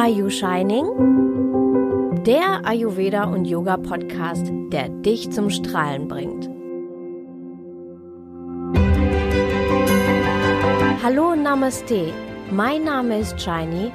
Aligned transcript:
Are 0.00 0.08
You 0.08 0.30
Shining? 0.30 0.86
Der 2.24 2.64
Ayurveda 2.64 3.24
und 3.24 3.46
Yoga 3.46 3.76
Podcast, 3.76 4.46
der 4.70 4.90
dich 4.90 5.28
zum 5.32 5.50
Strahlen 5.50 6.06
bringt. 6.06 6.48
Hallo 11.02 11.34
Namaste, 11.34 12.12
mein 12.52 12.84
Name 12.84 13.18
ist 13.18 13.40
Shiny 13.40 13.90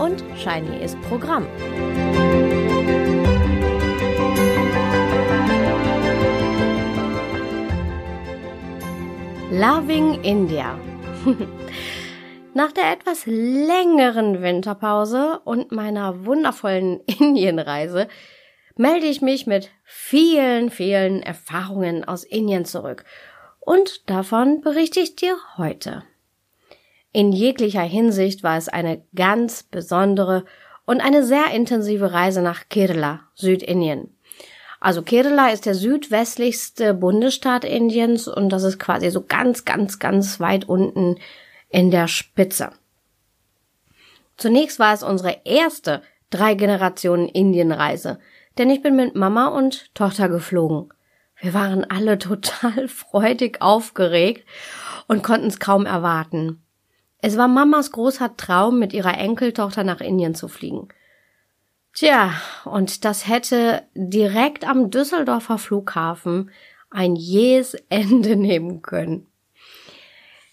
und 0.00 0.22
Shiny 0.36 0.80
ist 0.80 0.96
Programm. 1.02 1.48
Loving 9.50 10.22
India. 10.22 10.78
Nach 12.54 12.72
der 12.72 12.90
etwas 12.92 13.24
längeren 13.26 14.42
Winterpause 14.42 15.40
und 15.44 15.70
meiner 15.70 16.24
wundervollen 16.24 17.00
Indienreise 17.06 18.08
melde 18.76 19.06
ich 19.06 19.20
mich 19.20 19.46
mit 19.46 19.70
vielen, 19.84 20.70
vielen 20.70 21.22
Erfahrungen 21.22 22.04
aus 22.04 22.24
Indien 22.24 22.64
zurück. 22.64 23.04
Und 23.60 24.08
davon 24.08 24.60
berichte 24.60 25.00
ich 25.00 25.14
dir 25.14 25.36
heute. 25.56 26.04
In 27.12 27.32
jeglicher 27.32 27.82
Hinsicht 27.82 28.42
war 28.42 28.56
es 28.56 28.68
eine 28.68 29.02
ganz 29.14 29.62
besondere 29.62 30.44
und 30.86 31.00
eine 31.00 31.24
sehr 31.24 31.50
intensive 31.52 32.12
Reise 32.12 32.40
nach 32.40 32.68
Kerala, 32.70 33.20
Südindien. 33.34 34.16
Also 34.80 35.02
Kerala 35.02 35.50
ist 35.50 35.66
der 35.66 35.74
südwestlichste 35.74 36.94
Bundesstaat 36.94 37.64
Indiens 37.64 38.28
und 38.28 38.50
das 38.50 38.62
ist 38.62 38.78
quasi 38.78 39.10
so 39.10 39.22
ganz, 39.22 39.64
ganz, 39.64 39.98
ganz 39.98 40.38
weit 40.40 40.68
unten 40.68 41.16
in 41.68 41.90
der 41.90 42.08
Spitze. 42.08 42.70
Zunächst 44.36 44.78
war 44.78 44.94
es 44.94 45.02
unsere 45.02 45.40
erste 45.44 46.02
drei 46.30 46.54
Generationen 46.54 47.28
Indienreise, 47.28 48.18
denn 48.56 48.70
ich 48.70 48.82
bin 48.82 48.96
mit 48.96 49.14
Mama 49.14 49.48
und 49.48 49.94
Tochter 49.94 50.28
geflogen. 50.28 50.92
Wir 51.40 51.54
waren 51.54 51.84
alle 51.84 52.18
total 52.18 52.88
freudig 52.88 53.62
aufgeregt 53.62 54.46
und 55.06 55.22
konnten 55.22 55.46
es 55.46 55.60
kaum 55.60 55.86
erwarten. 55.86 56.62
Es 57.20 57.36
war 57.36 57.48
Mamas 57.48 57.90
großer 57.90 58.36
Traum, 58.36 58.78
mit 58.78 58.92
ihrer 58.92 59.18
Enkeltochter 59.18 59.82
nach 59.82 60.00
Indien 60.00 60.34
zu 60.34 60.46
fliegen. 60.46 60.88
Tja, 61.92 62.32
und 62.64 63.04
das 63.04 63.26
hätte 63.26 63.82
direkt 63.94 64.68
am 64.68 64.90
Düsseldorfer 64.90 65.58
Flughafen 65.58 66.50
ein 66.90 67.16
jähes 67.16 67.74
Ende 67.88 68.36
nehmen 68.36 68.82
können. 68.82 69.26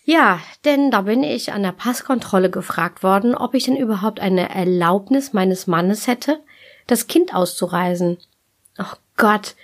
Ja, 0.08 0.40
denn 0.66 0.92
da 0.92 1.02
bin 1.02 1.24
ich 1.24 1.52
an 1.52 1.64
der 1.64 1.72
Passkontrolle 1.72 2.52
gefragt 2.52 3.02
worden, 3.02 3.34
ob 3.34 3.56
ich 3.56 3.66
denn 3.66 3.76
überhaupt 3.76 4.20
eine 4.20 4.54
Erlaubnis 4.54 5.34
meines 5.34 5.66
Mannes 5.66 6.06
hätte, 6.06 6.40
das 6.86 7.08
Kind 7.08 7.34
auszureisen. 7.34 8.20
Oh 8.78 8.96
Gott. 9.18 9.56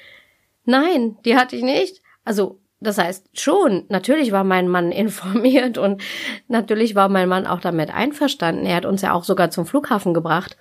Nein, 0.66 1.16
die 1.26 1.38
hatte 1.38 1.56
ich 1.56 1.62
nicht. 1.62 2.02
Also, 2.26 2.60
das 2.80 2.98
heißt 2.98 3.40
schon, 3.40 3.86
natürlich 3.90 4.32
war 4.32 4.44
mein 4.44 4.68
Mann 4.68 4.92
informiert 4.92 5.78
und 5.78 6.02
natürlich 6.48 6.96
war 6.96 7.08
mein 7.08 7.30
Mann 7.30 7.46
auch 7.46 7.62
damit 7.62 7.94
einverstanden. 7.94 8.66
Er 8.66 8.78
hat 8.78 8.86
uns 8.86 9.04
ja 9.04 9.14
auch 9.14 9.24
sogar 9.24 9.52
zum 9.52 9.68
Flughafen 9.68 10.16
gebracht. 10.16 10.58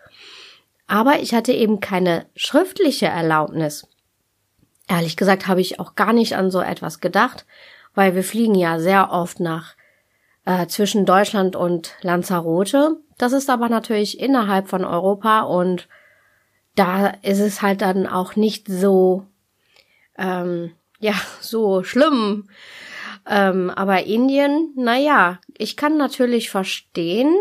Aber 0.89 1.21
ich 1.21 1.33
hatte 1.33 1.53
eben 1.53 1.81
keine 1.81 2.27
schriftliche 2.37 3.07
Erlaubnis. 3.07 3.89
Ehrlich 4.89 5.17
gesagt 5.17 5.47
habe 5.47 5.63
ich 5.63 5.81
auch 5.81 5.95
gar 5.95 6.13
nicht 6.13 6.37
an 6.37 6.51
so 6.51 6.61
etwas 6.61 7.01
gedacht 7.01 7.47
weil 7.95 8.15
wir 8.15 8.25
fliegen 8.25 8.55
ja 8.55 8.79
sehr 8.79 9.11
oft 9.13 9.41
nach 9.41 9.75
äh, 10.45 10.67
zwischen 10.67 11.07
Deutschland 11.07 11.57
und 11.57 11.95
Lanzarote. 12.03 12.97
Das 13.19 13.33
ist 13.33 13.51
aber 13.51 13.69
natürlich 13.69 14.19
innerhalb 14.21 14.69
von 14.69 14.85
Europa 14.85 15.41
und 15.43 15.89
da 16.77 17.09
ist 17.23 17.41
es 17.41 17.63
halt 17.63 17.83
dann 17.83 18.07
auch 18.07 18.37
nicht 18.37 18.69
so 18.69 19.27
ähm, 20.17 20.73
ja 20.99 21.15
so 21.41 21.83
schlimm. 21.83 22.49
Ähm, 23.29 23.71
aber 23.71 24.05
Indien, 24.05 24.73
naja, 24.77 25.39
ich 25.59 25.77
kann 25.77 25.97
natürlich 25.97 26.51
verstehen, 26.51 27.37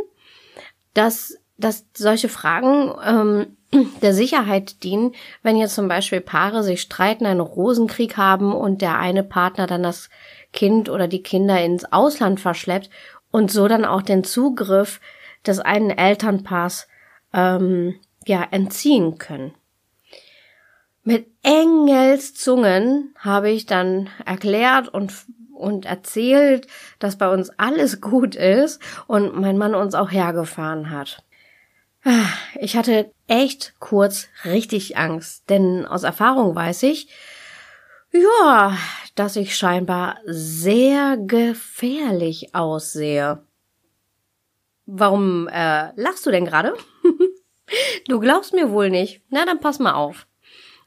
dass 0.93 1.37
dass 1.59 1.85
solche 1.93 2.29
Fragen 2.29 2.93
ähm, 3.05 3.57
der 4.01 4.13
Sicherheit 4.13 4.83
dienen, 4.83 5.13
wenn 5.43 5.57
jetzt 5.57 5.75
zum 5.75 5.87
Beispiel 5.87 6.21
Paare 6.21 6.63
sich 6.63 6.81
streiten, 6.81 7.25
einen 7.25 7.41
Rosenkrieg 7.41 8.17
haben 8.17 8.53
und 8.53 8.81
der 8.81 8.97
eine 8.97 9.23
Partner 9.23 9.67
dann 9.67 9.83
das 9.83 10.09
Kind 10.53 10.89
oder 10.89 11.07
die 11.07 11.23
Kinder 11.23 11.61
ins 11.63 11.85
Ausland 11.91 12.39
verschleppt 12.39 12.89
und 13.31 13.51
so 13.51 13.67
dann 13.67 13.85
auch 13.85 14.01
den 14.01 14.23
Zugriff 14.23 14.99
des 15.45 15.59
einen 15.59 15.91
Elternpaars 15.91 16.87
ähm, 17.33 17.95
ja 18.25 18.45
entziehen 18.51 19.17
können. 19.17 19.53
Mit 21.03 21.27
Engelszungen 21.43 23.15
habe 23.17 23.49
ich 23.49 23.65
dann 23.65 24.09
erklärt 24.25 24.89
und 24.89 25.13
und 25.59 25.85
erzählt, 25.85 26.67
dass 26.99 27.17
bei 27.17 27.29
uns 27.29 27.51
alles 27.57 27.99
gut 27.99 28.35
ist 28.35 28.81
und 29.07 29.35
mein 29.35 29.57
Mann 29.57 29.75
uns 29.75 29.93
auch 29.93 30.09
hergefahren 30.09 30.89
hat. 30.89 31.21
Ich 32.55 32.77
hatte 32.77 33.11
echt 33.27 33.73
kurz 33.79 34.29
richtig 34.45 34.97
Angst, 34.97 35.49
denn 35.49 35.85
aus 35.85 36.03
Erfahrung 36.03 36.55
weiß 36.55 36.83
ich, 36.83 37.09
ja, 38.11 38.77
dass 39.15 39.35
ich 39.35 39.55
scheinbar 39.55 40.17
sehr 40.25 41.17
gefährlich 41.17 42.55
aussehe. 42.55 43.43
Warum 44.85 45.47
äh, 45.47 45.91
lachst 45.95 46.25
du 46.25 46.31
denn 46.31 46.45
gerade? 46.45 46.75
du 48.07 48.19
glaubst 48.19 48.53
mir 48.53 48.71
wohl 48.71 48.89
nicht. 48.89 49.21
Na, 49.29 49.45
dann 49.45 49.59
pass 49.59 49.79
mal 49.79 49.93
auf. 49.93 50.25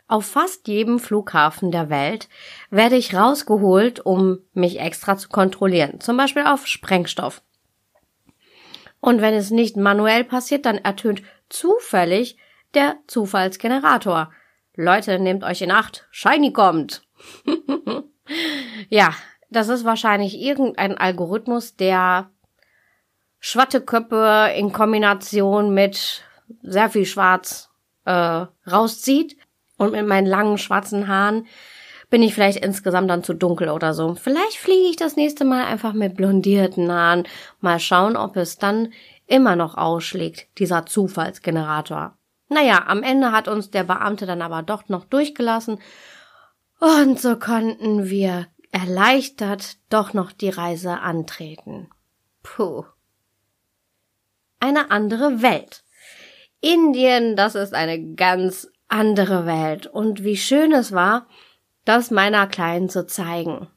Auf 0.09 0.27
fast 0.27 0.69
jedem 0.69 0.99
Flughafen 0.99 1.71
der 1.71 1.89
Welt 1.89 2.29
werde 2.71 2.97
ich 2.97 3.15
rausgeholt, 3.15 4.01
um 4.01 4.41
mich 4.53 4.81
extra 4.81 5.17
zu 5.17 5.29
kontrollieren. 5.29 6.01
Zum 6.01 6.17
Beispiel 6.17 6.45
auf 6.45 6.67
Sprengstoff. 6.67 7.43
Und 9.01 9.21
wenn 9.21 9.35
es 9.35 9.51
nicht 9.51 9.77
manuell 9.77 10.25
passiert, 10.25 10.67
dann 10.67 10.79
ertönt 10.79 11.23
zufällig 11.49 12.37
der 12.75 12.97
Zufallsgenerator. 13.07 14.33
Leute, 14.75 15.19
nehmt 15.19 15.45
euch 15.45 15.63
in 15.63 15.71
Acht. 15.71 16.07
Shiny 16.11 16.53
kommt. 16.53 17.03
ja, 18.89 19.15
das 19.51 19.69
ist 19.69 19.85
wahrscheinlich 19.85 20.41
irgendein 20.41 20.97
Algorithmus, 20.97 21.77
der 21.77 22.31
Schwatteköppe 23.39 24.53
in 24.57 24.73
Kombination 24.73 25.75
mit 25.75 26.23
sehr 26.63 26.89
viel 26.89 27.07
Schwarz 27.07 27.71
äh, 28.05 28.47
rauszieht. 28.71 29.37
Und 29.79 29.93
mit 29.93 30.07
meinen 30.07 30.27
langen 30.27 30.59
schwarzen 30.59 31.09
Haaren 31.09 31.47
bin 32.09 32.23
ich 32.23 32.35
vielleicht 32.35 32.65
insgesamt 32.65 33.11
dann 33.11 33.25
zu 33.25 33.35
dunkel 33.35 33.69
oder 33.69 33.95
so. 33.95 34.15
Vielleicht 34.15 34.59
fliege 34.59 34.89
ich 34.89 34.97
das 34.97 35.17
nächste 35.17 35.45
Mal 35.45 35.65
einfach 35.65 35.93
mit 35.93 36.15
blondierten 36.15 36.93
Haaren. 36.93 37.25
Mal 37.61 37.81
schauen, 37.81 38.17
ob 38.17 38.37
es 38.37 38.59
dann 38.59 38.93
immer 39.27 39.57
noch 39.57 39.77
ausschlägt, 39.77 40.47
dieser 40.59 40.87
Zufallsgenerator. 40.87 42.17
Naja, 42.49 42.85
am 42.87 43.03
Ende 43.03 43.33
hat 43.33 43.49
uns 43.49 43.71
der 43.71 43.83
Beamte 43.83 44.27
dann 44.27 44.43
aber 44.43 44.63
doch 44.63 44.89
noch 44.89 45.07
durchgelassen 45.07 45.79
und 46.83 47.21
so 47.21 47.37
konnten 47.37 48.11
wir 48.11 48.49
erleichtert 48.73 49.77
doch 49.89 50.15
noch 50.15 50.33
die 50.33 50.49
Reise 50.49 50.99
antreten. 50.99 51.89
Puh. 52.43 52.85
Eine 54.59 54.91
andere 54.91 55.43
Welt. 55.43 55.85
Indien, 56.61 57.37
das 57.37 57.55
ist 57.55 57.73
eine 57.73 58.15
ganz 58.15 58.69
andere 58.89 59.47
Welt. 59.47 59.87
Und 59.87 60.25
wie 60.25 60.37
schön 60.37 60.73
es 60.73 60.91
war, 60.91 61.29
das 61.85 62.11
meiner 62.11 62.49
Kleinen 62.49 62.89
zu 62.89 63.07
zeigen. 63.07 63.69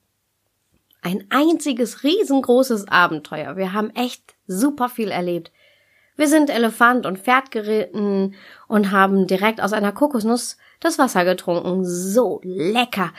Ein 1.03 1.27
einziges 1.29 2.03
riesengroßes 2.03 2.87
Abenteuer. 2.87 3.55
Wir 3.55 3.73
haben 3.73 3.91
echt 3.91 4.35
super 4.47 4.89
viel 4.89 5.11
erlebt. 5.11 5.51
Wir 6.17 6.27
sind 6.27 6.49
Elefant 6.49 7.05
und 7.05 7.19
Pferd 7.19 7.51
geritten 7.51 8.35
und 8.67 8.91
haben 8.91 9.27
direkt 9.27 9.61
aus 9.61 9.73
einer 9.73 9.91
Kokosnuss 9.91 10.57
das 10.79 10.97
Wasser 10.97 11.25
getrunken. 11.25 11.83
So 11.85 12.39
lecker, 12.43 13.11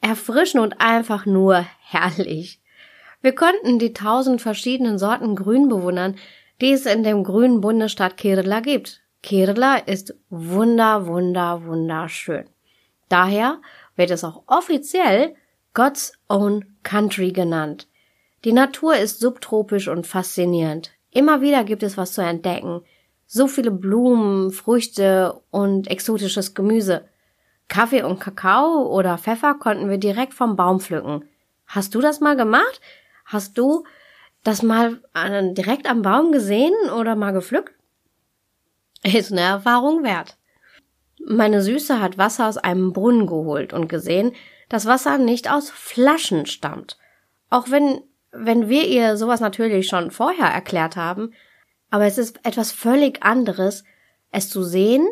erfrischend 0.00 0.62
und 0.62 0.80
einfach 0.80 1.26
nur 1.26 1.66
herrlich. 1.80 2.60
Wir 3.22 3.34
konnten 3.34 3.78
die 3.78 3.92
tausend 3.92 4.42
verschiedenen 4.42 4.98
Sorten 4.98 5.34
Grün 5.34 5.68
bewundern, 5.68 6.16
die 6.60 6.72
es 6.72 6.86
in 6.86 7.02
dem 7.02 7.24
grünen 7.24 7.60
Bundesstaat 7.60 8.16
Kerala 8.16 8.60
gibt. 8.60 9.00
Kerala 9.22 9.76
ist 9.78 10.14
wunder, 10.28 11.06
wunder, 11.06 11.64
wunderschön. 11.64 12.44
Daher 13.08 13.60
wird 13.96 14.10
es 14.10 14.22
auch 14.24 14.42
offiziell 14.46 15.34
God's 15.72 16.12
Own 16.28 16.76
Country 16.82 17.32
genannt. 17.32 17.88
Die 18.44 18.52
Natur 18.52 18.96
ist 18.96 19.20
subtropisch 19.20 19.88
und 19.88 20.06
faszinierend. 20.06 20.92
Immer 21.14 21.40
wieder 21.40 21.64
gibt 21.64 21.82
es 21.82 21.96
was 21.96 22.12
zu 22.12 22.20
entdecken. 22.20 22.82
So 23.26 23.46
viele 23.46 23.70
Blumen, 23.70 24.50
Früchte 24.50 25.40
und 25.50 25.90
exotisches 25.90 26.54
Gemüse. 26.54 27.08
Kaffee 27.68 28.02
und 28.02 28.20
Kakao 28.20 28.86
oder 28.94 29.16
Pfeffer 29.16 29.54
konnten 29.54 29.88
wir 29.88 29.96
direkt 29.96 30.34
vom 30.34 30.56
Baum 30.56 30.80
pflücken. 30.80 31.24
Hast 31.66 31.94
du 31.94 32.00
das 32.02 32.20
mal 32.20 32.36
gemacht? 32.36 32.80
Hast 33.24 33.56
du 33.56 33.84
das 34.42 34.62
mal 34.62 35.00
direkt 35.54 35.88
am 35.88 36.02
Baum 36.02 36.32
gesehen 36.32 36.74
oder 36.94 37.16
mal 37.16 37.32
gepflückt? 37.32 37.72
Ist 39.02 39.32
eine 39.32 39.40
Erfahrung 39.40 40.02
wert. 40.02 40.36
Meine 41.24 41.62
Süße 41.62 42.00
hat 42.00 42.18
Wasser 42.18 42.48
aus 42.48 42.58
einem 42.58 42.92
Brunnen 42.92 43.26
geholt 43.26 43.72
und 43.72 43.88
gesehen, 43.88 44.32
dass 44.68 44.86
Wasser 44.86 45.16
nicht 45.16 45.50
aus 45.50 45.70
Flaschen 45.70 46.44
stammt. 46.44 46.98
Auch 47.50 47.70
wenn, 47.70 48.02
wenn 48.36 48.68
wir 48.68 48.86
ihr 48.86 49.16
sowas 49.16 49.40
natürlich 49.40 49.86
schon 49.86 50.10
vorher 50.10 50.48
erklärt 50.48 50.96
haben, 50.96 51.32
aber 51.90 52.06
es 52.06 52.18
ist 52.18 52.44
etwas 52.44 52.72
völlig 52.72 53.22
anderes, 53.22 53.84
es 54.30 54.48
zu 54.48 54.62
sehen, 54.62 55.06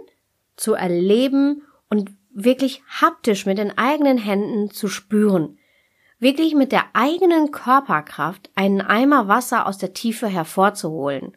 zu 0.57 0.75
erleben 0.75 1.63
und 1.89 2.11
wirklich 2.31 2.83
haptisch 2.89 3.47
mit 3.47 3.59
den 3.59 3.77
eigenen 3.79 4.19
Händen 4.19 4.71
zu 4.71 4.89
spüren. 4.89 5.59
Wirklich 6.19 6.55
mit 6.55 6.73
der 6.73 6.85
eigenen 6.93 7.51
Körperkraft 7.51 8.51
einen 8.55 8.81
Eimer 8.81 9.29
Wasser 9.29 9.67
aus 9.67 9.79
der 9.79 9.93
Tiefe 9.93 10.29
hervorzuholen. 10.29 11.37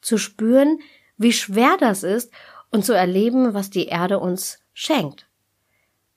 Zu 0.00 0.18
spüren, 0.18 0.78
wie 1.16 1.32
schwer 1.32 1.76
das 1.78 2.02
ist 2.02 2.32
und 2.70 2.84
zu 2.84 2.92
erleben, 2.92 3.54
was 3.54 3.70
die 3.70 3.86
Erde 3.86 4.18
uns 4.18 4.58
schenkt. 4.72 5.28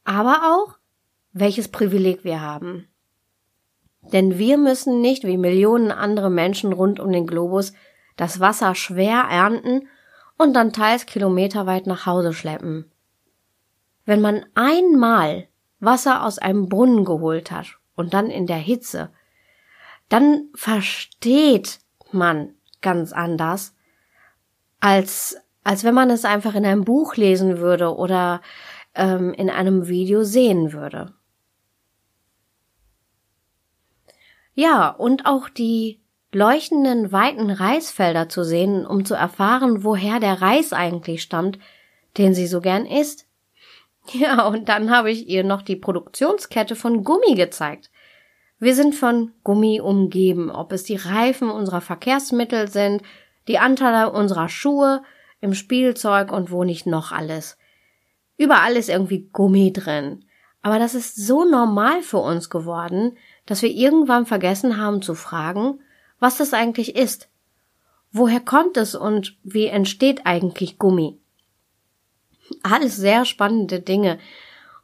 Aber 0.04 0.42
auch, 0.52 0.78
welches 1.32 1.68
Privileg 1.68 2.24
wir 2.24 2.42
haben. 2.42 2.88
Denn 4.02 4.38
wir 4.38 4.58
müssen 4.58 5.02
nicht 5.02 5.24
wie 5.24 5.38
Millionen 5.38 5.92
andere 5.92 6.30
Menschen 6.30 6.74
rund 6.74 7.00
um 7.00 7.12
den 7.12 7.28
Globus 7.28 7.74
das 8.16 8.40
Wasser 8.40 8.74
schwer 8.76 9.26
ernten 9.30 9.88
und 10.38 10.54
dann 10.54 10.74
teils 10.74 11.06
kilometerweit 11.06 11.88
nach 11.88 12.06
Hause 12.06 12.34
schleppen. 12.34 12.92
Wenn 14.06 14.22
man 14.22 14.46
einmal 14.56 15.48
Wasser 15.80 16.24
aus 16.24 16.40
einem 16.40 16.70
Brunnen 16.70 17.06
geholt 17.06 17.52
hat 17.52 17.78
und 17.96 18.14
dann 18.14 18.28
in 18.30 18.48
der 18.48 18.58
Hitze, 18.58 19.10
dann 20.10 20.50
versteht 20.56 21.80
man 22.12 22.54
ganz 22.82 23.12
anders, 23.12 23.76
als 24.80 25.38
als 25.68 25.84
wenn 25.84 25.94
man 25.94 26.10
es 26.10 26.24
einfach 26.24 26.56
in 26.56 26.66
einem 26.66 26.86
Buch 26.86 27.18
lesen 27.18 27.58
würde 27.58 27.94
oder 27.94 28.42
ähm, 28.96 29.34
in 29.34 29.50
einem 29.50 29.90
Video 29.90 30.24
sehen 30.24 30.72
würde. 30.72 31.14
Ja, 34.60 34.90
und 34.90 35.28
auch 35.28 35.50
die 35.50 36.02
leuchtenden 36.32 37.12
weiten 37.12 37.52
Reisfelder 37.52 38.28
zu 38.28 38.44
sehen, 38.44 38.88
um 38.88 39.06
zu 39.06 39.14
erfahren, 39.14 39.84
woher 39.84 40.20
der 40.20 40.42
Reis 40.42 40.74
eigentlich 40.74 41.22
stammt, 41.22 41.60
den 42.18 42.34
sie 42.34 42.48
so 42.48 42.60
gern 42.60 42.88
isst. 42.88 43.26
Ja, 44.14 44.48
und 44.48 44.70
dann 44.70 44.90
habe 44.90 45.12
ich 45.12 45.28
ihr 45.28 45.44
noch 45.44 45.62
die 45.62 45.76
Produktionskette 45.76 46.78
von 46.78 47.04
Gummi 47.04 47.36
gezeigt. 47.36 47.92
Wir 48.58 48.74
sind 48.74 48.96
von 48.96 49.34
Gummi 49.44 49.82
umgeben, 49.82 50.50
ob 50.50 50.72
es 50.72 50.86
die 50.86 50.96
Reifen 50.96 51.50
unserer 51.50 51.82
Verkehrsmittel 51.82 52.70
sind, 52.70 53.02
die 53.50 53.60
Anteile 53.60 54.14
unserer 54.14 54.48
Schuhe, 54.48 55.04
im 55.42 55.54
Spielzeug 55.54 56.32
und 56.32 56.52
wo 56.52 56.64
nicht 56.64 56.88
noch 56.88 57.12
alles. 57.12 57.58
Überall 58.38 58.78
ist 58.78 58.88
irgendwie 58.88 59.30
Gummi 59.34 59.74
drin. 59.74 60.24
Aber 60.62 60.80
das 60.80 60.96
ist 60.96 61.18
so 61.18 61.44
normal 61.44 62.02
für 62.02 62.20
uns 62.20 62.50
geworden, 62.50 63.18
dass 63.48 63.64
wir 63.64 63.72
irgendwann 63.72 64.28
vergessen 64.28 64.78
haben 64.78 65.02
zu 65.02 65.16
fragen, 65.16 65.80
was 66.20 66.38
das 66.38 66.54
eigentlich 66.54 66.96
ist. 66.96 67.28
Woher 68.12 68.40
kommt 68.40 68.78
es 68.78 68.94
und 68.94 69.36
wie 69.44 69.66
entsteht 69.66 70.26
eigentlich 70.26 70.78
Gummi? 70.78 71.18
Alles 72.62 72.96
sehr 72.96 73.26
spannende 73.26 73.80
Dinge. 73.80 74.20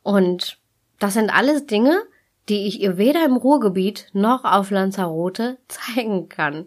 Und 0.01 0.57
das 0.99 1.13
sind 1.13 1.29
alles 1.29 1.65
Dinge, 1.65 2.01
die 2.49 2.67
ich 2.67 2.81
ihr 2.81 2.97
weder 2.97 3.23
im 3.25 3.37
Ruhrgebiet 3.37 4.07
noch 4.13 4.43
auf 4.43 4.71
Lanzarote 4.71 5.57
zeigen 5.67 6.29
kann. 6.29 6.65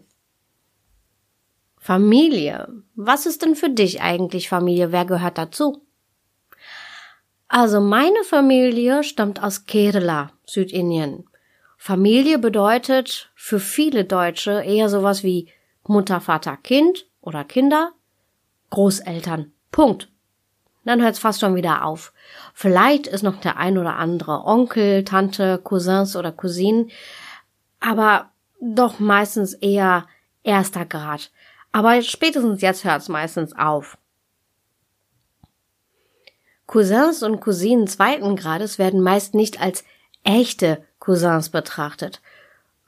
Familie. 1.77 2.67
Was 2.95 3.25
ist 3.25 3.43
denn 3.43 3.55
für 3.55 3.69
dich 3.69 4.01
eigentlich 4.01 4.49
Familie? 4.49 4.91
Wer 4.91 5.05
gehört 5.05 5.37
dazu? 5.37 5.83
Also 7.47 7.79
meine 7.79 8.23
Familie 8.25 9.03
stammt 9.03 9.41
aus 9.41 9.65
Kerala, 9.65 10.31
Südindien. 10.45 11.29
Familie 11.77 12.39
bedeutet 12.39 13.31
für 13.35 13.59
viele 13.59 14.03
Deutsche 14.03 14.63
eher 14.63 14.89
sowas 14.89 15.23
wie 15.23 15.47
Mutter, 15.85 16.19
Vater, 16.19 16.57
Kind 16.57 17.05
oder 17.21 17.43
Kinder, 17.43 17.91
Großeltern. 18.71 19.53
Punkt. 19.71 20.09
Dann 20.83 21.01
hört's 21.01 21.19
fast 21.19 21.39
schon 21.39 21.55
wieder 21.55 21.85
auf. 21.85 22.13
Vielleicht 22.53 23.07
ist 23.07 23.21
noch 23.21 23.39
der 23.39 23.57
ein 23.57 23.77
oder 23.77 23.97
andere 23.97 24.45
Onkel, 24.45 25.03
Tante, 25.03 25.59
Cousins 25.63 26.15
oder 26.15 26.31
Cousinen, 26.31 26.89
aber 27.79 28.31
doch 28.59 28.99
meistens 28.99 29.53
eher 29.53 30.07
erster 30.43 30.85
Grad. 30.85 31.31
Aber 31.71 32.01
spätestens 32.01 32.61
jetzt 32.61 32.85
hört 32.85 33.01
es 33.01 33.09
meistens 33.09 33.55
auf. 33.55 33.97
Cousins 36.65 37.21
und 37.23 37.39
Cousinen 37.39 37.87
zweiten 37.87 38.35
Grades 38.35 38.79
werden 38.79 39.01
meist 39.01 39.35
nicht 39.35 39.61
als 39.61 39.83
echte 40.23 40.83
Cousins 40.99 41.49
betrachtet. 41.49 42.21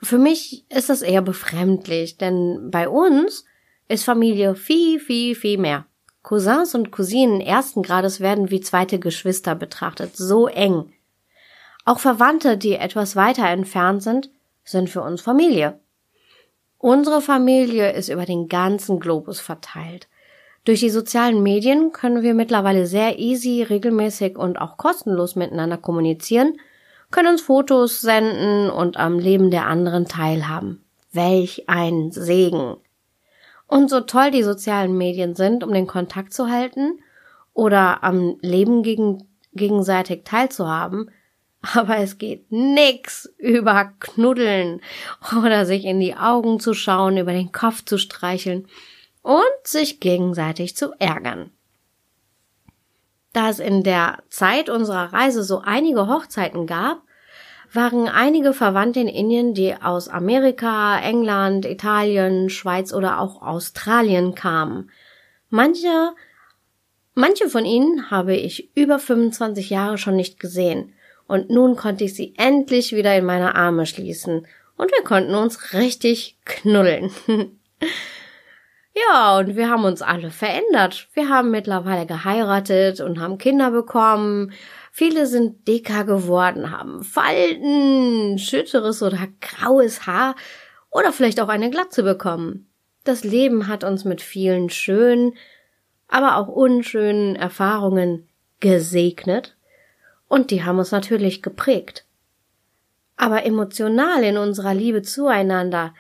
Für 0.01 0.17
mich 0.17 0.65
ist 0.69 0.89
das 0.89 1.01
eher 1.01 1.21
befremdlich, 1.21 2.17
denn 2.17 2.69
bei 2.71 2.87
uns 2.87 3.45
ist 3.87 4.05
Familie 4.05 4.55
viel, 4.55 4.99
viel, 4.99 5.35
viel 5.35 5.57
mehr. 5.57 5.85
Cousins 6.21 6.75
und 6.75 6.91
Cousinen 6.91 7.41
ersten 7.41 7.81
Grades 7.81 8.19
werden 8.19 8.51
wie 8.51 8.61
zweite 8.61 8.99
Geschwister 8.99 9.55
betrachtet, 9.55 10.15
so 10.15 10.47
eng. 10.47 10.93
Auch 11.85 11.99
Verwandte, 11.99 12.57
die 12.57 12.75
etwas 12.75 13.15
weiter 13.15 13.47
entfernt 13.47 14.03
sind, 14.03 14.29
sind 14.63 14.89
für 14.89 15.01
uns 15.01 15.21
Familie. 15.21 15.79
Unsere 16.77 17.21
Familie 17.21 17.91
ist 17.91 18.09
über 18.09 18.25
den 18.25 18.47
ganzen 18.47 18.99
Globus 18.99 19.39
verteilt. 19.39 20.07
Durch 20.65 20.81
die 20.81 20.89
sozialen 20.89 21.41
Medien 21.41 21.91
können 21.91 22.21
wir 22.21 22.33
mittlerweile 22.33 22.85
sehr 22.85 23.17
easy, 23.17 23.63
regelmäßig 23.63 24.37
und 24.37 24.61
auch 24.61 24.77
kostenlos 24.77 25.35
miteinander 25.35 25.77
kommunizieren, 25.77 26.59
können 27.11 27.29
uns 27.29 27.41
Fotos 27.41 28.01
senden 28.01 28.69
und 28.69 28.97
am 28.97 29.19
Leben 29.19 29.51
der 29.51 29.67
anderen 29.67 30.05
teilhaben. 30.05 30.83
Welch 31.11 31.67
ein 31.67 32.11
Segen! 32.11 32.77
Und 33.67 33.89
so 33.89 34.01
toll 34.01 34.31
die 34.31 34.43
sozialen 34.43 34.97
Medien 34.97 35.35
sind, 35.35 35.63
um 35.63 35.73
den 35.73 35.87
Kontakt 35.87 36.33
zu 36.33 36.49
halten 36.49 36.99
oder 37.53 38.03
am 38.03 38.37
Leben 38.41 38.83
gegen, 38.83 39.27
gegenseitig 39.53 40.23
teilzuhaben, 40.23 41.11
aber 41.73 41.97
es 41.97 42.17
geht 42.17 42.51
nix 42.51 43.31
über 43.37 43.91
Knuddeln 43.99 44.81
oder 45.37 45.65
sich 45.65 45.85
in 45.85 45.99
die 45.99 46.15
Augen 46.15 46.59
zu 46.59 46.73
schauen, 46.73 47.17
über 47.17 47.33
den 47.33 47.51
Kopf 47.51 47.83
zu 47.85 47.97
streicheln 47.97 48.67
und 49.21 49.43
sich 49.63 49.99
gegenseitig 49.99 50.75
zu 50.75 50.93
ärgern. 50.99 51.51
Da 53.33 53.49
es 53.49 53.59
in 53.59 53.83
der 53.83 54.23
Zeit 54.29 54.69
unserer 54.69 55.13
Reise 55.13 55.43
so 55.43 55.61
einige 55.63 56.07
Hochzeiten 56.07 56.65
gab, 56.65 57.03
waren 57.71 58.07
einige 58.07 58.53
Verwandte 58.53 58.99
in 58.99 59.07
Indien, 59.07 59.53
die 59.53 59.75
aus 59.75 60.07
Amerika, 60.07 60.99
England, 60.99 61.65
Italien, 61.65 62.49
Schweiz 62.49 62.93
oder 62.93 63.19
auch 63.19 63.41
Australien 63.41 64.33
kamen. 64.33 64.89
Manche, 65.49 66.13
manche 67.13 67.47
von 67.47 67.65
ihnen 67.65 68.09
habe 68.09 68.35
ich 68.35 68.75
über 68.75 68.97
25 68.97 69.69
Jahre 69.69 69.97
schon 69.99 70.15
nicht 70.15 70.39
gesehen 70.39 70.93
und 71.27 71.51
nun 71.51 71.75
konnte 71.75 72.05
ich 72.05 72.15
sie 72.15 72.33
endlich 72.37 72.95
wieder 72.95 73.15
in 73.15 73.25
meine 73.25 73.53
Arme 73.53 73.85
schließen 73.85 74.47
und 74.77 74.91
wir 74.91 75.03
konnten 75.03 75.35
uns 75.35 75.73
richtig 75.73 76.39
knuddeln. 76.45 77.11
ja, 78.95 79.37
und 79.37 79.55
wir 79.55 79.69
haben 79.69 79.85
uns 79.85 80.01
alle 80.01 80.31
verändert. 80.31 81.07
Wir 81.13 81.29
haben 81.29 81.51
mittlerweile 81.51 82.05
geheiratet 82.05 82.99
und 83.01 83.19
haben 83.19 83.37
Kinder 83.37 83.71
bekommen. 83.71 84.51
Viele 84.91 85.27
sind 85.27 85.67
dicker 85.67 86.03
geworden, 86.03 86.71
haben 86.71 87.03
Falten, 87.03 88.37
schütteres 88.39 89.03
oder 89.03 89.27
graues 89.41 90.07
Haar 90.07 90.35
oder 90.89 91.13
vielleicht 91.13 91.39
auch 91.39 91.49
eine 91.49 91.69
Glatze 91.69 92.03
bekommen. 92.03 92.67
Das 93.03 93.23
Leben 93.23 93.67
hat 93.67 93.83
uns 93.83 94.05
mit 94.05 94.21
vielen 94.21 94.69
schönen, 94.69 95.33
aber 96.07 96.37
auch 96.37 96.47
unschönen 96.47 97.35
Erfahrungen 97.35 98.27
gesegnet 98.59 99.55
und 100.27 100.51
die 100.51 100.63
haben 100.63 100.79
uns 100.79 100.91
natürlich 100.91 101.41
geprägt. 101.41 102.05
Aber 103.15 103.45
emotional 103.45 104.23
in 104.23 104.37
unserer 104.37 104.73
Liebe 104.73 105.01
zueinander, 105.01 105.93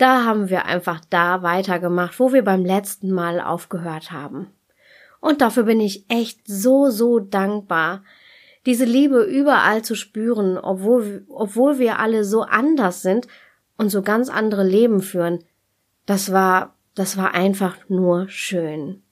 da 0.00 0.24
haben 0.24 0.48
wir 0.48 0.64
einfach 0.64 1.00
da 1.10 1.42
weitergemacht, 1.42 2.18
wo 2.18 2.32
wir 2.32 2.42
beim 2.42 2.64
letzten 2.64 3.10
Mal 3.10 3.40
aufgehört 3.40 4.10
haben. 4.10 4.48
Und 5.20 5.42
dafür 5.42 5.64
bin 5.64 5.80
ich 5.80 6.06
echt 6.08 6.40
so, 6.46 6.88
so 6.90 7.18
dankbar, 7.18 8.02
diese 8.66 8.84
Liebe 8.84 9.22
überall 9.22 9.82
zu 9.82 9.94
spüren, 9.94 10.58
obwohl, 10.58 11.24
obwohl 11.28 11.78
wir 11.78 11.98
alle 11.98 12.24
so 12.24 12.42
anders 12.42 13.02
sind 13.02 13.26
und 13.76 13.90
so 13.90 14.02
ganz 14.02 14.28
andere 14.28 14.64
Leben 14.64 15.00
führen. 15.00 15.44
Das 16.06 16.32
war, 16.32 16.74
das 16.94 17.16
war 17.16 17.34
einfach 17.34 17.76
nur 17.88 18.28
schön. 18.28 19.02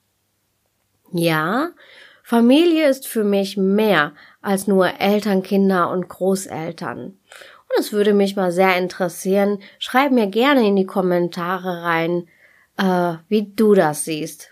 Ja, 1.11 1.71
Familie 2.23 2.87
ist 2.87 3.07
für 3.07 3.23
mich 3.23 3.57
mehr 3.57 4.13
als 4.41 4.67
nur 4.67 4.99
Eltern, 4.99 5.41
Kinder 5.41 5.89
und 5.89 6.07
Großeltern. 6.07 7.17
Und 7.69 7.79
es 7.79 7.93
würde 7.93 8.13
mich 8.13 8.35
mal 8.35 8.51
sehr 8.51 8.77
interessieren, 8.77 9.59
schreib 9.77 10.11
mir 10.11 10.27
gerne 10.27 10.67
in 10.67 10.75
die 10.75 10.85
Kommentare 10.85 11.83
rein, 11.83 12.27
äh, 12.77 13.15
wie 13.27 13.51
du 13.55 13.75
das 13.75 14.05
siehst. 14.05 14.49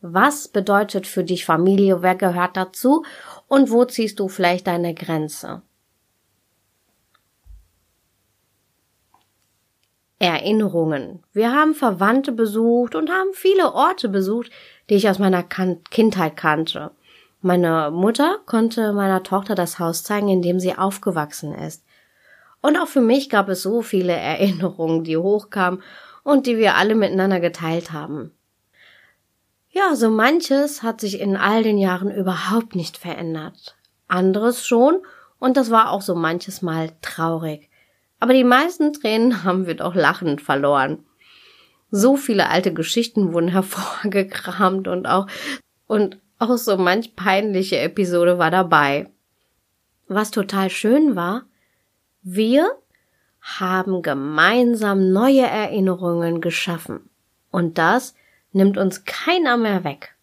Was 0.00 0.48
bedeutet 0.48 1.06
für 1.06 1.24
dich 1.24 1.44
Familie? 1.44 2.02
Wer 2.02 2.14
gehört 2.14 2.56
dazu? 2.56 3.04
Und 3.48 3.70
wo 3.70 3.84
ziehst 3.84 4.18
du 4.18 4.28
vielleicht 4.28 4.66
deine 4.66 4.94
Grenze? 4.94 5.62
Erinnerungen. 10.18 11.22
Wir 11.32 11.52
haben 11.52 11.74
Verwandte 11.74 12.32
besucht 12.32 12.94
und 12.94 13.10
haben 13.10 13.30
viele 13.32 13.72
Orte 13.72 14.08
besucht, 14.08 14.50
die 14.88 14.94
ich 14.94 15.08
aus 15.08 15.18
meiner 15.18 15.42
kan 15.42 15.82
Kindheit 15.90 16.36
kannte. 16.36 16.90
Meine 17.40 17.90
Mutter 17.90 18.38
konnte 18.44 18.92
meiner 18.92 19.22
Tochter 19.22 19.54
das 19.54 19.78
Haus 19.78 20.02
zeigen, 20.04 20.28
in 20.28 20.42
dem 20.42 20.60
sie 20.60 20.76
aufgewachsen 20.76 21.54
ist. 21.54 21.82
Und 22.62 22.76
auch 22.76 22.88
für 22.88 23.00
mich 23.00 23.30
gab 23.30 23.48
es 23.48 23.62
so 23.62 23.82
viele 23.82 24.12
Erinnerungen, 24.12 25.04
die 25.04 25.16
hochkamen 25.16 25.82
und 26.22 26.46
die 26.46 26.58
wir 26.58 26.76
alle 26.76 26.94
miteinander 26.94 27.40
geteilt 27.40 27.92
haben. 27.92 28.32
Ja, 29.70 29.94
so 29.94 30.10
manches 30.10 30.82
hat 30.82 31.00
sich 31.00 31.20
in 31.20 31.36
all 31.36 31.62
den 31.62 31.78
Jahren 31.78 32.10
überhaupt 32.10 32.74
nicht 32.74 32.98
verändert. 32.98 33.76
Anderes 34.08 34.66
schon, 34.66 34.98
und 35.38 35.56
das 35.56 35.70
war 35.70 35.90
auch 35.90 36.02
so 36.02 36.14
manches 36.14 36.60
Mal 36.60 36.92
traurig. 37.02 37.70
Aber 38.18 38.34
die 38.34 38.44
meisten 38.44 38.92
Tränen 38.92 39.44
haben 39.44 39.66
wir 39.66 39.74
doch 39.76 39.94
lachend 39.94 40.40
verloren. 40.40 41.04
So 41.90 42.16
viele 42.16 42.48
alte 42.48 42.74
Geschichten 42.74 43.32
wurden 43.32 43.48
hervorgekramt 43.52 44.88
und 44.88 45.06
auch, 45.06 45.26
und 45.86 46.18
auch 46.38 46.56
so 46.56 46.76
manch 46.76 47.16
peinliche 47.16 47.78
Episode 47.78 48.38
war 48.38 48.50
dabei. 48.50 49.08
Was 50.08 50.30
total 50.30 50.70
schön 50.70 51.14
war, 51.14 51.44
wir 52.22 52.76
haben 53.40 54.02
gemeinsam 54.02 55.12
neue 55.12 55.46
Erinnerungen 55.46 56.40
geschaffen. 56.40 57.08
Und 57.50 57.78
das 57.78 58.14
nimmt 58.52 58.76
uns 58.76 59.04
keiner 59.04 59.56
mehr 59.56 59.84
weg. 59.84 60.14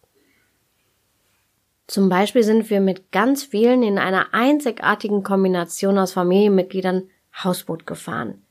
Zum 1.86 2.08
Beispiel 2.08 2.42
sind 2.42 2.68
wir 2.70 2.80
mit 2.80 3.12
ganz 3.12 3.44
vielen 3.44 3.82
in 3.82 3.98
einer 3.98 4.34
einzigartigen 4.34 5.22
Kombination 5.22 5.98
aus 5.98 6.12
Familienmitgliedern 6.12 7.08
Hausboot 7.42 7.86
gefahren. 7.86 8.42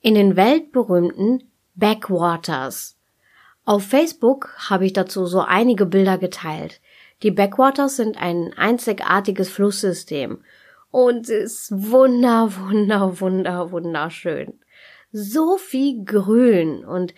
In 0.00 0.14
den 0.14 0.36
weltberühmten 0.36 1.50
Backwaters. 1.74 2.96
Auf 3.64 3.84
Facebook 3.84 4.54
habe 4.70 4.86
ich 4.86 4.92
dazu 4.92 5.26
so 5.26 5.40
einige 5.40 5.86
Bilder 5.86 6.18
geteilt. 6.18 6.80
Die 7.22 7.30
Backwaters 7.30 7.96
sind 7.96 8.20
ein 8.20 8.52
einzigartiges 8.56 9.48
Flusssystem 9.48 10.44
und 10.94 11.28
es 11.28 11.70
ist 11.70 11.90
wunder, 11.90 12.52
wunder, 12.56 13.20
wunder, 13.20 13.72
wunderschön. 13.72 14.60
So 15.10 15.56
viel 15.56 16.04
Grün 16.04 16.84
und 16.84 17.14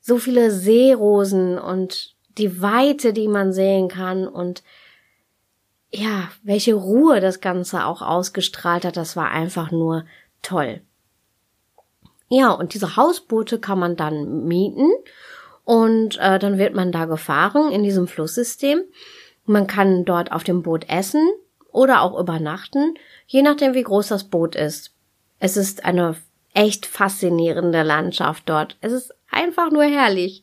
so 0.00 0.18
viele 0.18 0.50
Seerosen 0.50 1.56
und 1.56 2.16
die 2.36 2.60
Weite, 2.60 3.12
die 3.12 3.28
man 3.28 3.52
sehen 3.52 3.86
kann 3.86 4.26
und 4.26 4.64
ja, 5.92 6.30
welche 6.42 6.74
Ruhe 6.74 7.20
das 7.20 7.40
Ganze 7.40 7.84
auch 7.84 8.02
ausgestrahlt 8.02 8.84
hat, 8.84 8.96
das 8.96 9.14
war 9.14 9.30
einfach 9.30 9.70
nur 9.70 10.04
toll. 10.42 10.80
Ja, 12.28 12.50
und 12.50 12.74
diese 12.74 12.96
Hausboote 12.96 13.60
kann 13.60 13.78
man 13.78 13.94
dann 13.94 14.46
mieten 14.46 14.90
und 15.62 16.18
äh, 16.18 16.40
dann 16.40 16.58
wird 16.58 16.74
man 16.74 16.90
da 16.90 17.04
gefahren 17.04 17.70
in 17.70 17.84
diesem 17.84 18.08
Flusssystem. 18.08 18.82
Man 19.44 19.68
kann 19.68 20.04
dort 20.04 20.32
auf 20.32 20.42
dem 20.42 20.64
Boot 20.64 20.88
essen 20.88 21.22
oder 21.72 22.02
auch 22.02 22.18
übernachten, 22.18 22.94
je 23.26 23.42
nachdem 23.42 23.74
wie 23.74 23.82
groß 23.82 24.08
das 24.08 24.24
Boot 24.24 24.54
ist. 24.54 24.94
Es 25.38 25.56
ist 25.56 25.84
eine 25.84 26.16
echt 26.54 26.86
faszinierende 26.86 27.82
Landschaft 27.82 28.44
dort. 28.46 28.76
Es 28.80 28.92
ist 28.92 29.14
einfach 29.30 29.70
nur 29.70 29.84
herrlich. 29.84 30.42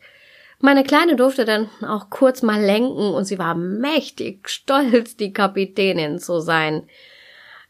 Meine 0.60 0.84
Kleine 0.84 1.16
durfte 1.16 1.46
dann 1.46 1.70
auch 1.88 2.10
kurz 2.10 2.42
mal 2.42 2.62
lenken 2.62 3.14
und 3.14 3.24
sie 3.24 3.40
war 3.40 3.56
mächtig 3.56 4.50
stolz, 4.50 5.16
die 5.16 5.32
Kapitänin 5.32 6.20
zu 6.20 6.42
sein. 6.42 6.90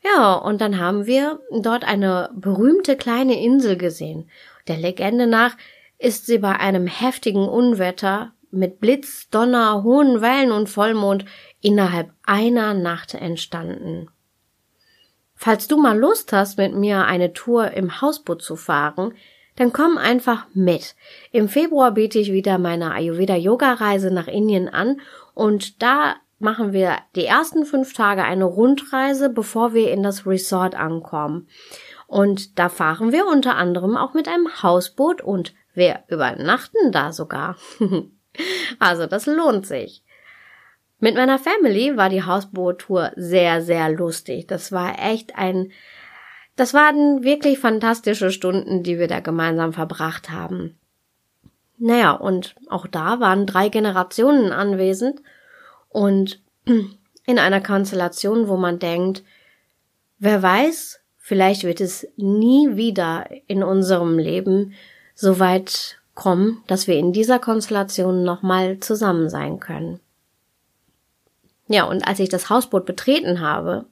Ja, 0.04 0.34
und 0.34 0.62
dann 0.62 0.80
haben 0.80 1.06
wir 1.06 1.40
dort 1.52 1.84
eine 1.84 2.30
berühmte 2.34 2.96
kleine 2.96 3.42
Insel 3.44 3.78
gesehen. 3.78 4.30
Der 4.68 4.78
Legende 4.78 5.28
nach 5.28 5.56
ist 5.98 6.26
sie 6.26 6.38
bei 6.38 6.56
einem 6.56 6.88
heftigen 6.88 7.48
Unwetter 7.48 8.32
mit 8.52 8.80
Blitz, 8.80 9.30
Donner, 9.30 9.84
hohen 9.84 10.22
Wellen 10.22 10.52
und 10.52 10.70
Vollmond 10.70 11.26
innerhalb 11.62 12.12
einer 12.24 12.74
Nacht 12.74 13.14
entstanden. 13.14 14.10
Falls 15.36 15.68
du 15.68 15.78
mal 15.78 15.98
Lust 15.98 16.34
hast, 16.34 16.58
mit 16.58 16.76
mir 16.76 17.06
eine 17.06 17.34
Tour 17.34 17.72
im 17.72 18.02
Hausboot 18.02 18.42
zu 18.42 18.56
fahren, 18.56 19.14
dann 19.56 19.74
komm 19.74 19.98
einfach 19.98 20.48
mit. 20.54 20.96
Im 21.32 21.50
Februar 21.50 21.92
biete 21.92 22.20
ich 22.20 22.32
wieder 22.32 22.58
meine 22.58 22.92
Ayurveda 22.92 23.36
Yoga 23.36 23.74
Reise 23.74 24.12
nach 24.12 24.28
Indien 24.28 24.70
an 24.70 25.02
und 25.34 25.82
da 25.82 26.16
machen 26.40 26.74
wir 26.74 26.98
die 27.16 27.26
ersten 27.26 27.66
fünf 27.66 27.94
Tage 27.94 28.24
eine 28.24 28.46
Rundreise, 28.46 29.30
bevor 29.30 29.74
wir 29.74 29.92
in 29.92 30.04
das 30.04 30.26
Resort 30.26 30.76
ankommen. 30.76 31.48
Und 32.08 32.58
da 32.58 32.70
fahren 32.70 33.12
wir 33.12 33.28
unter 33.28 33.56
anderem 33.56 33.96
auch 33.96 34.14
mit 34.14 34.28
einem 34.28 34.64
Hausboot 34.64 35.22
und 35.22 35.54
wir 35.74 36.04
übernachten 36.08 36.92
da 36.92 37.12
sogar. 37.12 37.58
also 38.80 39.06
das 39.06 39.26
lohnt 39.26 39.68
sich. 39.68 40.04
Mit 41.00 41.16
meiner 41.16 41.40
Family 41.40 41.96
war 41.96 42.10
die 42.10 42.24
Hausboot-Tour 42.24 43.12
sehr, 43.16 43.62
sehr 43.62 43.90
lustig. 43.90 44.48
Das 44.48 44.72
war 44.72 45.00
echt 45.00 45.38
ein, 45.38 45.72
das 46.56 46.74
waren 46.74 47.24
wirklich 47.24 47.60
fantastische 47.60 48.32
Stunden, 48.32 48.84
die 48.84 49.00
wir 49.00 49.08
da 49.08 49.22
gemeinsam 49.22 49.72
verbracht 49.72 50.30
haben. 50.30 50.78
Naja, 51.78 52.12
und 52.12 52.56
auch 52.68 52.86
da 52.86 53.22
waren 53.22 53.46
drei 53.46 53.70
Generationen 53.70 54.52
anwesend 54.52 55.22
und 55.88 56.42
in 57.26 57.40
einer 57.40 57.62
Konstellation, 57.62 58.50
wo 58.50 58.58
man 58.58 58.80
denkt, 58.80 59.24
wer 60.18 60.44
weiß, 60.44 61.00
vielleicht 61.18 61.64
wird 61.64 61.80
es 61.80 62.06
nie 62.18 62.76
wieder 62.76 63.30
in 63.48 63.64
unserem 63.64 64.20
Leben 64.20 64.74
so 65.16 65.40
weit 65.40 66.00
kommen, 66.14 66.62
dass 66.68 66.88
wir 66.88 66.96
in 66.96 67.14
dieser 67.14 67.40
Konstellation 67.40 68.24
nochmal 68.24 68.82
zusammen 68.82 69.30
sein 69.30 69.62
können. 69.62 70.02
Ja, 71.70 71.84
und 71.86 72.06
als 72.08 72.20
ich 72.20 72.30
das 72.30 72.50
Hausboot 72.50 72.86
betreten 72.86 73.42
habe, 73.42 73.86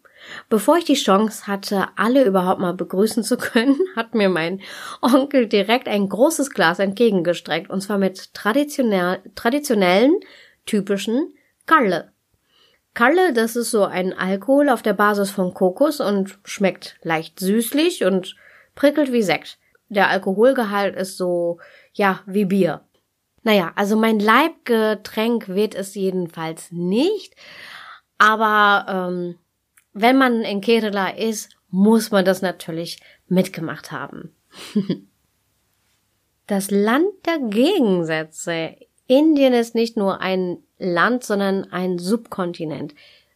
bevor 0.50 0.78
ich 0.78 0.84
die 0.84 0.96
Chance 0.96 1.46
hatte, 1.46 1.86
alle 1.96 2.26
überhaupt 2.26 2.60
mal 2.60 2.74
begrüßen 2.74 3.24
zu 3.24 3.38
können, 3.38 3.78
hat 3.96 4.16
mir 4.16 4.30
mein 4.30 4.62
Onkel 5.02 5.48
direkt 5.48 5.88
ein 5.88 6.10
großes 6.10 6.50
Glas 6.50 6.80
entgegengestreckt, 6.80 7.70
und 7.70 7.82
zwar 7.82 8.00
mit 8.00 8.34
traditionell, 8.34 9.22
traditionellen, 9.36 10.20
typischen 10.66 11.36
Kalle. 11.68 12.12
Kalle, 12.96 13.32
das 13.32 13.56
ist 13.56 13.70
so 13.70 13.86
ein 13.86 14.12
Alkohol 14.12 14.70
auf 14.70 14.82
der 14.82 14.94
Basis 14.94 15.30
von 15.30 15.54
Kokos 15.54 16.00
und 16.00 16.40
schmeckt 16.46 16.98
leicht 17.04 17.40
süßlich 17.40 18.06
und 18.06 18.36
prickelt 18.74 19.12
wie 19.12 19.22
Sekt. 19.22 19.60
Der 19.90 20.10
Alkoholgehalt 20.10 20.96
ist 20.96 21.16
so, 21.16 21.60
ja, 21.94 22.22
wie 22.26 22.46
Bier. 22.46 22.82
Naja, 23.48 23.72
also 23.76 23.96
mein 23.96 24.20
Leibgetränk 24.20 25.48
wird 25.48 25.74
es 25.74 25.96
jedenfalls 25.96 26.70
nicht. 26.74 27.34
Aber 28.18 28.86
ähm, 28.90 29.36
wenn 29.94 30.18
man 30.18 30.42
in 30.42 30.60
Kerala 30.60 31.12
ist, 31.12 31.52
muss 31.70 32.12
man 32.12 32.26
das 32.26 32.42
natürlich 32.42 33.00
mitgemacht 33.30 33.94
haben. 33.94 34.36
das 36.48 36.72
Land 36.72 37.08
der 37.26 37.40
Gegensätze. 37.40 38.76
Indien 39.08 39.54
ist 39.54 39.76
nicht 39.76 39.96
nur 39.96 40.20
ein 40.20 40.58
Land, 40.78 41.24
sondern 41.24 41.72
ein 41.72 42.00
Subkontinent. 42.00 42.96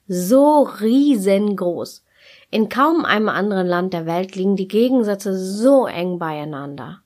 So 0.09 0.63
riesengroß. 0.63 2.03
In 2.49 2.67
kaum 2.67 3.05
einem 3.05 3.29
anderen 3.29 3.65
Land 3.65 3.93
der 3.93 4.05
Welt 4.05 4.35
liegen 4.35 4.57
die 4.57 4.67
Gegensätze 4.67 5.39
so 5.39 5.87
eng 5.87 6.19
beieinander. 6.19 7.01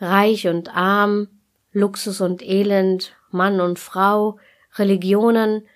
Reich 0.00 0.48
und 0.48 0.74
arm, 0.74 1.28
Luxus 1.72 2.20
und 2.20 2.42
Elend, 2.42 3.14
Mann 3.30 3.60
und 3.60 3.78
Frau, 3.78 4.38
Religionen, 4.76 5.66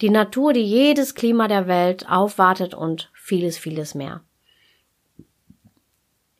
die 0.00 0.10
Natur, 0.10 0.52
die 0.52 0.64
jedes 0.64 1.14
Klima 1.14 1.48
der 1.48 1.66
Welt 1.66 2.08
aufwartet 2.08 2.74
und 2.74 3.10
vieles, 3.14 3.56
vieles 3.56 3.94
mehr. 3.94 4.22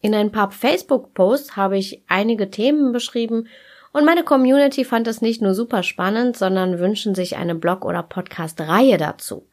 In 0.01 0.15
ein 0.15 0.31
paar 0.31 0.51
Facebook-Posts 0.51 1.57
habe 1.57 1.79
ich 1.79 2.03
einige 2.07 2.51
Themen 2.51 2.93
beschrieben 2.93 3.49
und 3.93 4.05
meine 4.05 4.25
Community 4.25 4.85
fand 4.85 5.09
es 5.09 5.23
nicht 5.23 5.41
nur 5.41 5.55
super 5.55 5.83
spannend, 5.83 6.37
sondern 6.37 6.79
wünschen 6.79 7.15
sich 7.15 7.37
eine 7.37 7.55
Blog- 7.55 7.85
oder 7.85 8.03
Podcast-Reihe 8.03 8.99
dazu. 8.99 9.49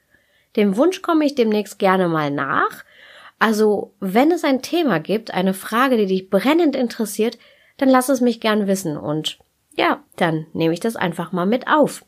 Dem 0.56 0.76
Wunsch 0.76 1.02
komme 1.02 1.26
ich 1.26 1.36
demnächst 1.36 1.80
gerne 1.80 2.08
mal 2.08 2.30
nach. 2.30 2.84
Also, 3.40 3.94
wenn 4.00 4.32
es 4.32 4.44
ein 4.44 4.62
Thema 4.62 5.00
gibt, 5.00 5.34
eine 5.34 5.54
Frage, 5.54 5.98
die 5.98 6.06
dich 6.06 6.30
brennend 6.30 6.76
interessiert, 6.76 7.38
dann 7.78 7.90
lass 7.90 8.10
es 8.10 8.22
mich 8.22 8.40
gern 8.40 8.68
wissen 8.68 8.98
und 8.98 9.40
ja, 9.76 10.04
dann 10.16 10.48
nehme 10.54 10.74
ich 10.74 10.80
das 10.80 10.96
einfach 10.96 11.32
mal 11.32 11.46
mit 11.46 11.68
auf. 11.68 12.06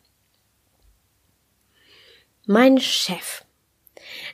Mein 2.46 2.80
Chef. 2.80 3.44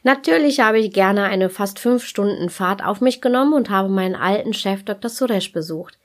Natürlich 0.04 0.60
habe 0.60 0.80
ich 0.80 0.92
gerne 0.92 1.24
eine 1.24 1.50
fast 1.50 1.80
fünf 1.80 2.04
Stunden 2.04 2.50
Fahrt 2.50 2.84
auf 2.84 3.00
mich 3.00 3.22
genommen 3.22 3.54
und 3.54 3.70
habe 3.70 3.90
meinen 3.90 4.16
alten 4.16 4.54
Chef 4.54 4.84
Dr. 4.84 5.10
Suresh 5.10 5.54
besucht. 5.54 5.98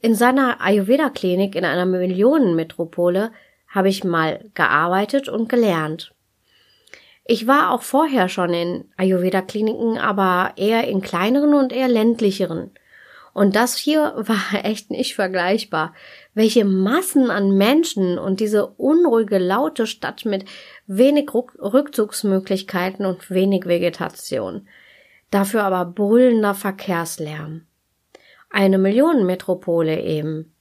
In 0.00 0.14
seiner 0.14 0.60
Ayurveda-Klinik 0.60 1.54
in 1.54 1.64
einer 1.64 1.86
Millionenmetropole 1.86 3.32
habe 3.68 3.88
ich 3.88 4.02
mal 4.02 4.50
gearbeitet 4.54 5.28
und 5.28 5.48
gelernt. 5.48 6.14
Ich 7.24 7.46
war 7.46 7.70
auch 7.70 7.82
vorher 7.82 8.28
schon 8.28 8.52
in 8.52 8.84
Ayurveda-Kliniken, 8.96 9.98
aber 9.98 10.54
eher 10.56 10.88
in 10.88 11.02
kleineren 11.02 11.54
und 11.54 11.72
eher 11.72 11.88
ländlicheren. 11.88 12.72
Und 13.32 13.56
das 13.56 13.76
hier 13.76 14.12
war 14.16 14.64
echt 14.64 14.90
nicht 14.90 15.14
vergleichbar. 15.14 15.94
Welche 16.34 16.64
Massen 16.64 17.30
an 17.30 17.56
Menschen 17.56 18.18
und 18.18 18.40
diese 18.40 18.66
unruhige, 18.66 19.38
laute 19.38 19.86
Stadt 19.86 20.24
mit 20.24 20.44
wenig 20.86 21.30
Rückzugsmöglichkeiten 21.34 23.06
und 23.06 23.30
wenig 23.30 23.66
Vegetation. 23.66 24.68
Dafür 25.30 25.64
aber 25.64 25.86
brüllender 25.86 26.54
Verkehrslärm. 26.54 27.66
Eine 28.50 28.76
Millionenmetropole 28.76 30.00
eben. 30.02 30.54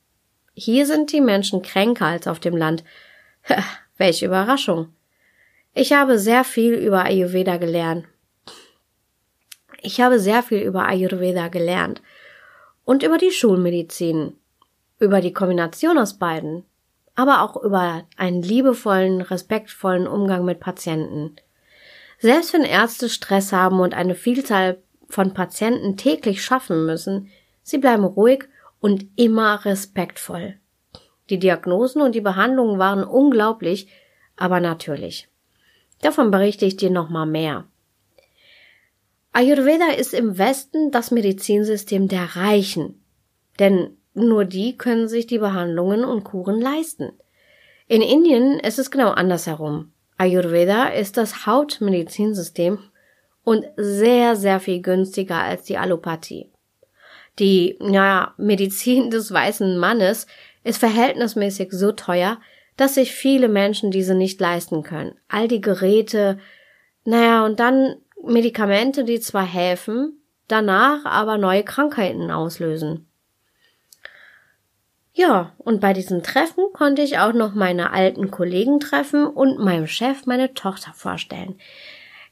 Hier 0.54 0.86
sind 0.86 1.12
die 1.12 1.20
Menschen 1.20 1.62
kränker 1.62 2.06
als 2.06 2.28
auf 2.28 2.40
dem 2.40 2.56
Land. 2.56 2.86
Welche 3.98 4.28
Überraschung. 4.28 4.94
Ich 5.74 5.94
habe 5.94 6.18
sehr 6.18 6.44
viel 6.44 6.74
über 6.74 7.04
Ayurveda 7.04 7.58
gelernt. 7.58 8.06
Ich 9.82 10.00
habe 10.00 10.20
sehr 10.20 10.44
viel 10.44 10.60
über 10.60 10.86
Ayurveda 10.86 11.48
gelernt 11.48 12.02
und 12.86 13.04
über 13.04 13.18
die 13.18 13.32
Schulmedizin, 13.32 14.34
über 15.00 15.22
die 15.22 15.34
Kombination 15.34 15.98
aus 15.98 16.18
beiden, 16.18 16.64
aber 17.16 17.42
auch 17.42 17.62
über 17.62 18.04
einen 18.18 18.42
liebevollen, 18.42 19.22
respektvollen 19.22 20.08
Umgang 20.08 20.46
mit 20.46 20.60
Patienten. 20.60 21.36
Selbst 22.20 22.54
wenn 22.54 22.64
Ärzte 22.64 23.10
Stress 23.10 23.52
haben 23.52 23.80
und 23.80 23.94
eine 23.94 24.16
Vielzahl 24.16 24.82
von 25.10 25.34
Patienten 25.34 25.98
täglich 25.98 26.44
schaffen 26.44 26.86
müssen, 26.86 27.30
sie 27.64 27.78
bleiben 27.78 28.04
ruhig 28.04 28.46
und 28.80 29.08
immer 29.16 29.66
respektvoll. 29.66 30.56
Die 31.30 31.40
Diagnosen 31.40 32.02
und 32.02 32.14
die 32.14 32.22
Behandlungen 32.22 32.80
waren 32.80 33.04
unglaublich, 33.04 33.88
aber 34.36 34.60
natürlich. 34.60 35.30
Davon 36.02 36.32
berichte 36.32 36.66
ich 36.66 36.78
dir 36.78 36.90
nochmal 36.90 37.28
mehr. 37.28 37.66
Ayurveda 39.34 39.92
ist 39.92 40.14
im 40.14 40.38
Westen 40.38 40.92
das 40.92 41.12
Medizinsystem 41.12 42.08
der 42.08 42.36
Reichen, 42.36 43.02
denn 43.60 43.98
nur 44.14 44.44
die 44.44 44.78
können 44.78 45.08
sich 45.08 45.26
die 45.26 45.40
Behandlungen 45.40 46.04
und 46.04 46.26
Kuren 46.26 46.60
leisten. 46.60 47.14
In 47.88 48.02
Indien 48.02 48.60
ist 48.60 48.78
es 48.78 48.92
genau 48.92 49.12
andersherum. 49.12 49.94
Ayurveda 50.18 50.90
ist 50.90 51.16
das 51.16 51.46
Hauptmedizinsystem 51.46 52.80
und 53.44 53.66
sehr, 53.78 54.36
sehr 54.36 54.60
viel 54.60 54.82
günstiger 54.82 55.38
als 55.38 55.64
die 55.64 55.78
Allopathie. 55.78 56.52
Die, 57.40 57.78
naja, 57.80 58.34
Medizin 58.38 59.10
des 59.10 59.32
weißen 59.32 59.78
Mannes 59.78 60.28
ist 60.64 60.78
verhältnismäßig 60.78 61.72
so 61.72 61.92
teuer, 61.94 62.40
dass 62.76 62.96
sich 62.96 63.14
viele 63.14 63.48
Menschen 63.48 63.92
diese 63.92 64.14
nicht 64.14 64.40
leisten 64.42 64.84
können. 64.84 65.16
All 65.28 65.48
die 65.48 65.62
Geräte, 65.62 66.38
naja, 67.06 67.46
und 67.46 67.60
dann 67.60 67.96
Medikamente, 68.26 69.04
die 69.04 69.20
zwar 69.20 69.46
helfen, 69.46 70.22
danach 70.48 71.06
aber 71.06 71.38
neue 71.38 71.64
Krankheiten 71.64 72.32
auslösen. 72.32 73.08
Ja, 75.14 75.54
und 75.58 75.82
bei 75.82 75.94
diesem 75.94 76.24
Treffen 76.24 76.64
konnte 76.74 77.02
ich 77.02 77.18
auch 77.18 77.34
noch 77.34 77.54
meine 77.54 77.92
alten 77.92 78.32
Kollegen 78.32 78.80
treffen 78.80 79.28
und 79.28 79.60
meinem 79.60 79.88
Chef 79.88 80.26
meine 80.26 80.54
Tochter 80.54 80.94
vorstellen. 80.94 81.60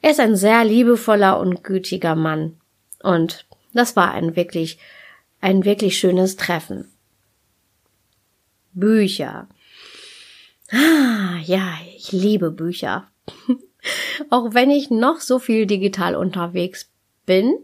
Er 0.02 0.12
ist 0.12 0.20
ein 0.20 0.36
sehr 0.36 0.64
liebevoller 0.64 1.40
und 1.40 1.64
gütiger 1.64 2.16
Mann. 2.16 2.60
Und 3.04 3.46
das 3.74 3.96
war 3.96 4.12
ein 4.14 4.36
wirklich, 4.36 4.80
ein 5.42 5.66
wirklich 5.66 5.98
schönes 5.98 6.38
Treffen. 6.38 6.90
Bücher. 8.72 9.50
Ah, 10.72 11.38
ja, 11.44 11.68
ich 11.98 12.12
liebe 12.12 12.52
Bücher. 12.52 13.10
Auch 14.30 14.54
wenn 14.54 14.72
ich 14.72 14.90
noch 14.90 15.20
so 15.20 15.40
viel 15.40 15.66
digital 15.66 16.16
unterwegs 16.16 16.90
bin, 17.26 17.58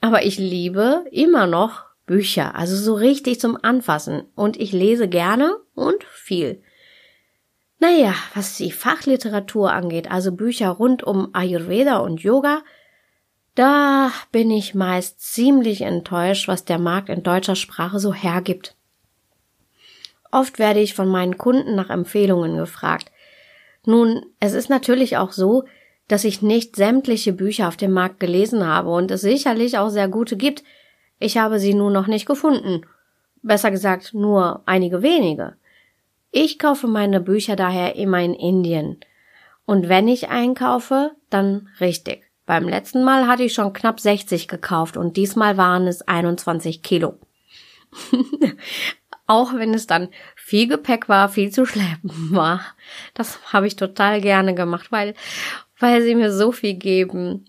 aber 0.00 0.24
ich 0.24 0.38
liebe 0.38 1.04
immer 1.10 1.46
noch 1.46 1.84
Bücher, 2.06 2.54
also 2.54 2.76
so 2.76 2.94
richtig 2.94 3.40
zum 3.40 3.58
Anfassen. 3.62 4.24
Und 4.34 4.56
ich 4.58 4.72
lese 4.72 5.08
gerne 5.08 5.56
und 5.74 6.04
viel. 6.04 6.62
Naja, 7.80 8.14
was 8.34 8.56
die 8.56 8.72
Fachliteratur 8.72 9.72
angeht, 9.72 10.10
also 10.10 10.32
Bücher 10.32 10.70
rund 10.70 11.04
um 11.04 11.28
Ayurveda 11.32 11.98
und 11.98 12.20
Yoga, 12.20 12.62
da 13.54 14.10
bin 14.32 14.50
ich 14.50 14.74
meist 14.74 15.20
ziemlich 15.20 15.82
enttäuscht, 15.82 16.48
was 16.48 16.64
der 16.64 16.78
Markt 16.78 17.08
in 17.08 17.22
deutscher 17.22 17.56
Sprache 17.56 18.00
so 18.00 18.12
hergibt. 18.12 18.76
Oft 20.30 20.58
werde 20.58 20.80
ich 20.80 20.94
von 20.94 21.08
meinen 21.08 21.38
Kunden 21.38 21.74
nach 21.74 21.90
Empfehlungen 21.90 22.56
gefragt. 22.56 23.10
Nun, 23.88 24.26
es 24.38 24.52
ist 24.52 24.68
natürlich 24.68 25.16
auch 25.16 25.32
so, 25.32 25.64
dass 26.08 26.24
ich 26.24 26.42
nicht 26.42 26.76
sämtliche 26.76 27.32
Bücher 27.32 27.68
auf 27.68 27.78
dem 27.78 27.92
Markt 27.92 28.20
gelesen 28.20 28.66
habe 28.66 28.90
und 28.90 29.10
es 29.10 29.22
sicherlich 29.22 29.78
auch 29.78 29.88
sehr 29.88 30.08
gute 30.08 30.36
gibt. 30.36 30.62
Ich 31.18 31.38
habe 31.38 31.58
sie 31.58 31.72
nur 31.72 31.90
noch 31.90 32.06
nicht 32.06 32.26
gefunden. 32.26 32.82
Besser 33.40 33.70
gesagt, 33.70 34.12
nur 34.12 34.62
einige 34.66 35.02
wenige. 35.02 35.54
Ich 36.32 36.58
kaufe 36.58 36.86
meine 36.86 37.22
Bücher 37.22 37.56
daher 37.56 37.96
immer 37.96 38.20
in 38.20 38.34
Indien. 38.34 39.00
Und 39.64 39.88
wenn 39.88 40.06
ich 40.06 40.28
einkaufe, 40.28 41.12
dann 41.30 41.70
richtig. 41.80 42.24
Beim 42.44 42.68
letzten 42.68 43.02
Mal 43.02 43.26
hatte 43.26 43.44
ich 43.44 43.54
schon 43.54 43.72
knapp 43.72 44.00
60 44.00 44.48
gekauft 44.48 44.98
und 44.98 45.16
diesmal 45.16 45.56
waren 45.56 45.86
es 45.86 46.02
21 46.02 46.82
Kilo. 46.82 47.14
auch 49.28 49.54
wenn 49.54 49.72
es 49.72 49.86
dann 49.86 50.08
viel 50.48 50.66
Gepäck 50.66 51.10
war, 51.10 51.28
viel 51.28 51.50
zu 51.50 51.66
schleppen 51.66 52.10
war. 52.30 52.62
Das 53.12 53.52
habe 53.52 53.66
ich 53.66 53.76
total 53.76 54.22
gerne 54.22 54.54
gemacht, 54.54 54.90
weil, 54.90 55.12
weil 55.78 56.00
sie 56.00 56.14
mir 56.14 56.32
so 56.32 56.52
viel 56.52 56.72
geben. 56.72 57.44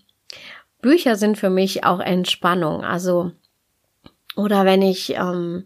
Bücher 0.82 1.16
sind 1.16 1.38
für 1.38 1.48
mich 1.48 1.82
auch 1.84 2.00
Entspannung. 2.00 2.84
Also, 2.84 3.32
oder 4.36 4.66
wenn 4.66 4.82
ich 4.82 5.14
ähm, 5.14 5.64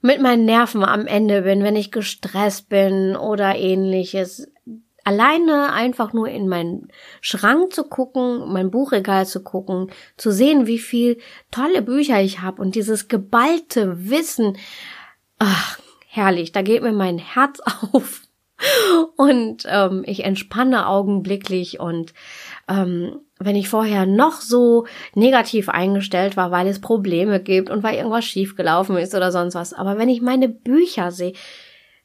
mit 0.00 0.20
meinen 0.20 0.44
Nerven 0.44 0.84
am 0.84 1.08
Ende 1.08 1.42
bin, 1.42 1.64
wenn 1.64 1.74
ich 1.74 1.90
gestresst 1.90 2.68
bin 2.68 3.16
oder 3.16 3.56
ähnliches. 3.56 4.46
Alleine 5.02 5.72
einfach 5.72 6.12
nur 6.12 6.28
in 6.28 6.46
meinen 6.46 6.86
Schrank 7.20 7.72
zu 7.72 7.82
gucken, 7.82 8.52
mein 8.52 8.70
Buchregal 8.70 9.26
zu 9.26 9.42
gucken, 9.42 9.90
zu 10.16 10.30
sehen, 10.30 10.68
wie 10.68 10.78
viel 10.78 11.18
tolle 11.50 11.82
Bücher 11.82 12.22
ich 12.22 12.42
habe 12.42 12.62
und 12.62 12.76
dieses 12.76 13.08
geballte 13.08 14.08
Wissen, 14.08 14.56
ach, 15.40 15.78
herrlich, 16.14 16.52
da 16.52 16.62
geht 16.62 16.82
mir 16.82 16.92
mein 16.92 17.18
Herz 17.18 17.60
auf 17.92 18.22
und 19.16 19.64
ähm, 19.66 20.04
ich 20.06 20.24
entspanne 20.24 20.86
augenblicklich 20.86 21.80
und 21.80 22.14
ähm, 22.68 23.20
wenn 23.40 23.56
ich 23.56 23.68
vorher 23.68 24.06
noch 24.06 24.40
so 24.40 24.86
negativ 25.14 25.68
eingestellt 25.68 26.36
war, 26.36 26.50
weil 26.52 26.68
es 26.68 26.80
Probleme 26.80 27.40
gibt 27.40 27.68
und 27.68 27.82
weil 27.82 27.96
irgendwas 27.96 28.24
schiefgelaufen 28.24 28.96
ist 28.96 29.14
oder 29.14 29.32
sonst 29.32 29.56
was, 29.56 29.72
aber 29.72 29.98
wenn 29.98 30.08
ich 30.08 30.22
meine 30.22 30.48
Bücher 30.48 31.10
sehe, 31.10 31.34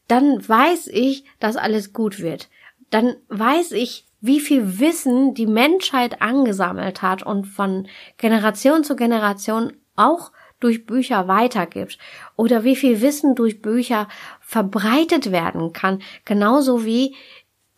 dann 0.08 0.46
weiß 0.46 0.88
ich, 0.88 1.24
dass 1.40 1.56
alles 1.56 1.94
gut 1.94 2.20
wird. 2.20 2.50
Dann 2.90 3.16
weiß 3.28 3.74
ich, 3.74 4.06
wie 4.22 4.40
viel 4.40 4.80
Wissen 4.80 5.36
die 5.36 5.46
Menschheit 5.46 6.22
angesammelt 6.22 7.04
hat 7.04 7.22
und 7.22 7.46
von 7.46 7.88
Generation 8.18 8.84
zu 8.84 8.96
Generation 8.96 9.74
auch 9.96 10.32
durch 10.60 10.86
Bücher 10.86 11.28
weitergibt 11.28 11.98
oder 12.36 12.64
wie 12.64 12.76
viel 12.76 13.02
Wissen 13.02 13.36
durch 13.36 13.62
Bücher 13.62 14.08
verbreitet 14.42 15.32
werden 15.32 15.74
kann, 15.74 16.02
genauso 16.26 16.86
wie 16.86 17.16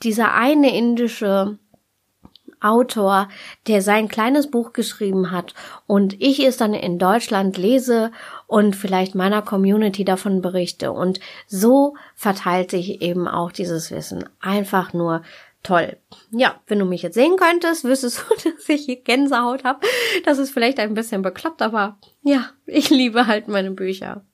dieser 0.04 0.34
eine 0.34 0.76
indische 0.76 1.60
Autor, 2.62 3.28
der 3.68 3.82
sein 3.82 4.08
kleines 4.08 4.50
Buch 4.50 4.72
geschrieben 4.72 5.32
hat 5.32 5.56
und 5.88 6.22
ich 6.22 6.40
es 6.40 6.58
dann 6.58 6.76
in 6.76 7.00
Deutschland 7.00 7.58
lese 7.58 8.12
und 8.46 8.76
vielleicht 8.76 9.16
meiner 9.16 9.42
Community 9.42 10.06
davon 10.06 10.42
berichte. 10.42 10.92
Und 10.92 11.20
so 11.48 11.96
verteilt 12.16 12.70
sich 12.70 13.02
eben 13.02 13.28
auch 13.28 13.52
dieses 13.52 13.90
Wissen. 13.90 14.26
Einfach 14.40 14.94
nur 14.94 15.24
toll. 15.64 15.98
Ja, 16.32 16.60
wenn 16.68 16.80
du 16.80 16.86
mich 16.86 17.02
jetzt 17.02 17.16
sehen 17.16 17.36
könntest, 17.38 17.84
wüsstest 17.84 18.26
du, 18.30 18.50
dass 18.50 18.70
ich 18.70 18.86
hier 18.86 19.02
Gänsehaut 19.02 19.64
habe. 19.64 19.86
Das 20.26 20.38
ist 20.38 20.52
vielleicht 20.52 20.80
ein 20.80 20.94
bisschen 20.94 21.22
bekloppt, 21.22 21.62
aber 21.62 21.98
ja, 22.24 22.50
ich 22.66 22.90
liebe 22.90 23.28
halt 23.28 23.48
meine 23.48 23.72
Bücher. 23.72 24.26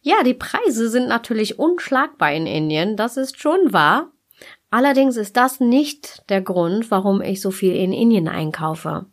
Ja, 0.00 0.22
die 0.24 0.34
Preise 0.34 0.88
sind 0.88 1.08
natürlich 1.08 1.58
unschlagbar 1.58 2.32
in 2.32 2.46
Indien, 2.46 2.96
das 2.96 3.16
ist 3.16 3.40
schon 3.40 3.72
wahr. 3.72 4.10
Allerdings 4.70 5.16
ist 5.16 5.36
das 5.36 5.60
nicht 5.60 6.28
der 6.28 6.40
Grund, 6.40 6.90
warum 6.90 7.20
ich 7.20 7.40
so 7.40 7.50
viel 7.50 7.76
in 7.76 7.92
Indien 7.92 8.26
einkaufe. 8.26 9.06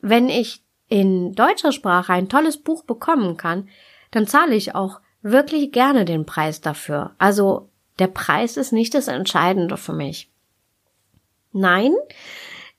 Wenn 0.00 0.28
ich 0.28 0.62
in 0.88 1.34
deutscher 1.34 1.72
Sprache 1.72 2.12
ein 2.12 2.28
tolles 2.28 2.58
Buch 2.58 2.84
bekommen 2.84 3.36
kann, 3.36 3.68
dann 4.10 4.26
zahle 4.26 4.54
ich 4.54 4.74
auch 4.74 5.00
wirklich 5.22 5.72
gerne 5.72 6.04
den 6.04 6.26
Preis 6.26 6.60
dafür. 6.60 7.14
Also 7.18 7.70
der 7.98 8.06
Preis 8.08 8.56
ist 8.56 8.72
nicht 8.72 8.94
das 8.94 9.08
Entscheidende 9.08 9.76
für 9.76 9.92
mich. 9.92 10.30
Nein, 11.52 11.94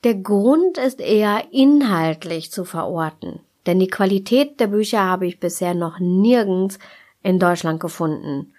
der 0.04 0.16
Grund 0.16 0.78
ist 0.78 1.02
eher 1.02 1.44
inhaltlich 1.52 2.52
zu 2.52 2.64
verorten, 2.64 3.42
denn 3.66 3.80
die 3.80 3.88
Qualität 3.88 4.60
der 4.60 4.68
Bücher 4.68 5.04
habe 5.04 5.28
ich 5.28 5.40
bisher 5.40 5.74
noch 5.74 6.00
nirgends 6.00 6.80
in 7.22 7.40
Deutschland 7.40 7.80
gefunden. 7.80 8.54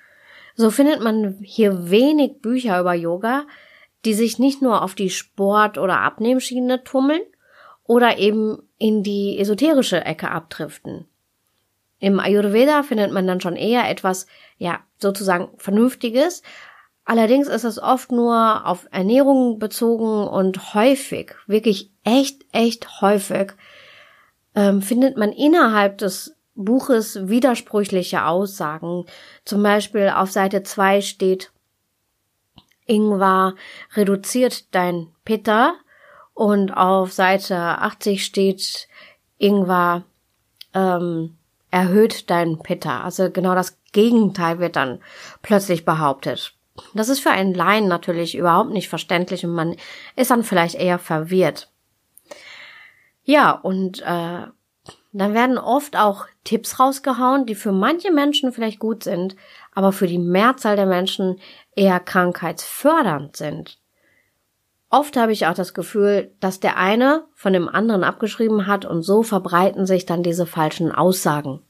So 0.55 0.71
findet 0.71 1.01
man 1.01 1.39
hier 1.43 1.91
wenig 1.91 2.43
Bücher 2.43 2.81
über 2.81 2.93
Yoga, 2.93 3.47
die 4.05 4.15
sich 4.15 4.39
nicht 4.39 4.61
nur 4.61 4.83
auf 4.83 4.95
die 4.95 5.11
Sport- 5.11 5.79
oder 5.79 6.01
Abnehmschiene 6.01 6.85
tummeln 6.85 7.23
oder 7.85 8.19
eben 8.19 8.63
in 8.79 9.03
die 9.03 9.39
esoterische 9.39 10.05
Ecke 10.05 10.31
abdriften. 10.31 11.07
Im 12.01 12.19
Ayurveda 12.19 12.83
findet 12.83 13.13
man 13.13 13.27
dann 13.27 13.41
schon 13.41 13.57
eher 13.57 13.89
etwas, 13.89 14.27
ja, 14.57 14.81
sozusagen 14.99 15.51
Vernünftiges. 15.59 16.43
Allerdings 17.05 17.49
ist 17.49 17.65
es 17.65 17.81
oft 17.81 18.11
nur 18.11 18.67
auf 18.67 18.87
Ernährung 18.91 19.59
bezogen 19.59 20.27
und 20.27 20.75
häufig, 20.75 21.35
wirklich 21.47 21.91
echt, 22.05 22.45
echt 22.53 23.01
häufig, 23.03 23.53
ähm, 24.55 24.83
findet 24.83 25.17
man 25.17 25.33
innerhalb 25.33 25.99
des 25.99 26.37
Buches 26.55 27.29
widersprüchliche 27.29 28.25
Aussagen. 28.27 29.05
Zum 29.45 29.63
Beispiel 29.63 30.13
auf 30.15 30.31
Seite 30.31 30.63
2 30.63 31.01
steht, 31.03 31.53
Ingwer 32.87 33.55
reduziert 33.95 34.75
dein 34.75 35.09
Pitta 35.25 35.75
und 36.35 36.73
auf 36.73 37.13
Seite 37.13 37.57
80 37.57 38.25
steht, 38.25 38.89
Ingwer 39.39 40.05
ähm, 40.75 41.37
erhöht 41.71 42.31
dein 42.31 42.59
Pitta. 42.59 43.03
Also 43.03 43.31
genau 43.31 43.55
das 43.55 43.79
Gegenteil 43.93 44.59
wird 44.59 44.77
dann 44.77 45.01
plötzlich 45.43 45.85
behauptet. 45.85 46.55
Das 46.95 47.09
ist 47.09 47.21
für 47.21 47.31
einen 47.31 47.55
Laien 47.55 47.89
natürlich 47.89 48.37
überhaupt 48.37 48.71
nicht 48.71 48.89
verständlich 48.89 49.45
und 49.45 49.53
man 49.53 49.77
ist 50.17 50.31
dann 50.31 50.45
vielleicht 50.45 50.77
eher 50.77 50.99
verwirrt. 50.99 51.71
Ja, 53.23 53.51
und 53.51 54.01
äh, 54.01 54.47
dann 55.13 55.35
werden 55.35 55.59
oft 55.59 55.97
auch 55.97 56.27
Tipps 56.45 56.79
rausgehauen, 56.79 57.47
die 57.47 57.55
für 57.55 57.73
manche 57.73 58.13
Menschen 58.13 58.53
vielleicht 58.53 58.79
gut 58.79 59.05
sind, 59.05 59.37
aber 59.75 59.93
für 59.93 60.07
die 60.07 60.19
Mehrzahl 60.19 60.77
der 60.77 60.87
Menschen 60.87 61.41
eher 61.75 62.01
krankheitsfördernd 62.01 63.37
sind. 63.37 63.80
Oft 64.91 65.17
habe 65.17 65.31
ich 65.31 65.47
auch 65.47 65.55
das 65.55 65.73
Gefühl, 65.73 66.33
dass 66.41 66.59
der 66.59 66.77
eine 66.77 67.25
von 67.35 67.53
dem 67.53 67.69
anderen 67.69 68.03
abgeschrieben 68.03 68.67
hat 68.67 68.85
und 68.85 69.03
so 69.03 69.23
verbreiten 69.23 69.87
sich 69.87 70.05
dann 70.05 70.25
diese 70.25 70.47
falschen 70.47 70.91
Aussagen. 70.91 71.63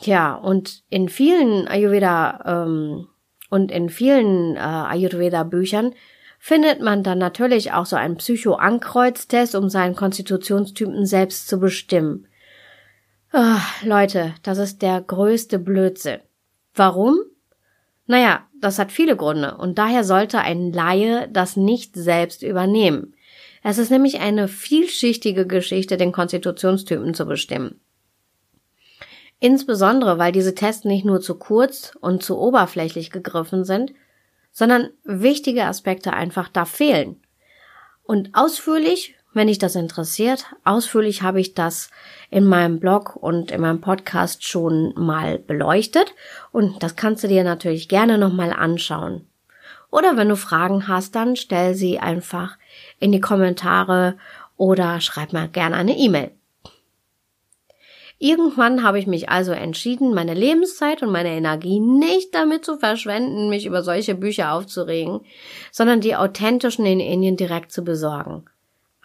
Ja, 0.00 0.34
und 0.34 0.82
in 0.90 1.08
vielen 1.08 1.68
Ayurveda 1.68 2.64
ähm, 2.66 3.06
und 3.50 3.70
in 3.70 3.88
vielen 3.88 4.56
äh, 4.56 4.58
Ayurveda 4.58 5.44
Büchern 5.44 5.94
findet 6.38 6.80
man 6.80 7.04
dann 7.04 7.18
natürlich 7.18 7.72
auch 7.72 7.86
so 7.86 7.96
einen 7.96 8.16
Psycho-Ankreuztest, 8.16 9.54
um 9.54 9.68
seinen 9.68 9.94
Konstitutionstypen 9.94 11.06
selbst 11.06 11.48
zu 11.48 11.58
bestimmen. 11.58 12.26
Oh, 13.32 13.60
Leute, 13.82 14.34
das 14.42 14.58
ist 14.58 14.82
der 14.82 15.00
größte 15.00 15.58
Blödsinn. 15.58 16.20
Warum? 16.74 17.18
Naja, 18.06 18.46
das 18.60 18.78
hat 18.78 18.92
viele 18.92 19.16
Gründe 19.16 19.56
und 19.56 19.78
daher 19.78 20.04
sollte 20.04 20.38
ein 20.40 20.72
Laie 20.72 21.28
das 21.28 21.56
nicht 21.56 21.94
selbst 21.94 22.42
übernehmen. 22.42 23.14
Es 23.62 23.78
ist 23.78 23.90
nämlich 23.90 24.20
eine 24.20 24.48
vielschichtige 24.48 25.46
Geschichte, 25.46 25.96
den 25.96 26.12
Konstitutionstypen 26.12 27.14
zu 27.14 27.26
bestimmen. 27.26 27.80
Insbesondere, 29.40 30.18
weil 30.18 30.32
diese 30.32 30.54
Tests 30.54 30.84
nicht 30.84 31.04
nur 31.04 31.20
zu 31.20 31.34
kurz 31.34 31.96
und 32.00 32.22
zu 32.22 32.38
oberflächlich 32.38 33.10
gegriffen 33.10 33.64
sind, 33.64 33.92
sondern 34.52 34.90
wichtige 35.04 35.64
Aspekte 35.64 36.12
einfach 36.12 36.48
da 36.48 36.64
fehlen. 36.64 37.20
Und 38.02 38.30
ausführlich 38.34 39.16
wenn 39.36 39.48
dich 39.48 39.58
das 39.58 39.76
interessiert, 39.76 40.46
ausführlich 40.64 41.20
habe 41.20 41.40
ich 41.40 41.52
das 41.52 41.90
in 42.30 42.46
meinem 42.46 42.80
Blog 42.80 43.14
und 43.14 43.50
in 43.50 43.60
meinem 43.60 43.82
Podcast 43.82 44.44
schon 44.44 44.94
mal 44.96 45.38
beleuchtet 45.38 46.14
und 46.52 46.82
das 46.82 46.96
kannst 46.96 47.22
du 47.22 47.28
dir 47.28 47.44
natürlich 47.44 47.88
gerne 47.88 48.16
nochmal 48.16 48.50
anschauen. 48.50 49.26
Oder 49.90 50.16
wenn 50.16 50.30
du 50.30 50.36
Fragen 50.36 50.88
hast, 50.88 51.14
dann 51.14 51.36
stell 51.36 51.74
sie 51.74 51.98
einfach 51.98 52.56
in 52.98 53.12
die 53.12 53.20
Kommentare 53.20 54.16
oder 54.56 55.02
schreib 55.02 55.34
mir 55.34 55.48
gerne 55.48 55.76
eine 55.76 55.98
E-Mail. 55.98 56.30
Irgendwann 58.18 58.82
habe 58.82 58.98
ich 58.98 59.06
mich 59.06 59.28
also 59.28 59.52
entschieden, 59.52 60.14
meine 60.14 60.32
Lebenszeit 60.32 61.02
und 61.02 61.12
meine 61.12 61.28
Energie 61.28 61.78
nicht 61.78 62.34
damit 62.34 62.64
zu 62.64 62.78
verschwenden, 62.78 63.50
mich 63.50 63.66
über 63.66 63.82
solche 63.82 64.14
Bücher 64.14 64.52
aufzuregen, 64.54 65.20
sondern 65.70 66.00
die 66.00 66.16
authentischen 66.16 66.86
in 66.86 67.00
Indien 67.00 67.36
direkt 67.36 67.70
zu 67.70 67.84
besorgen. 67.84 68.46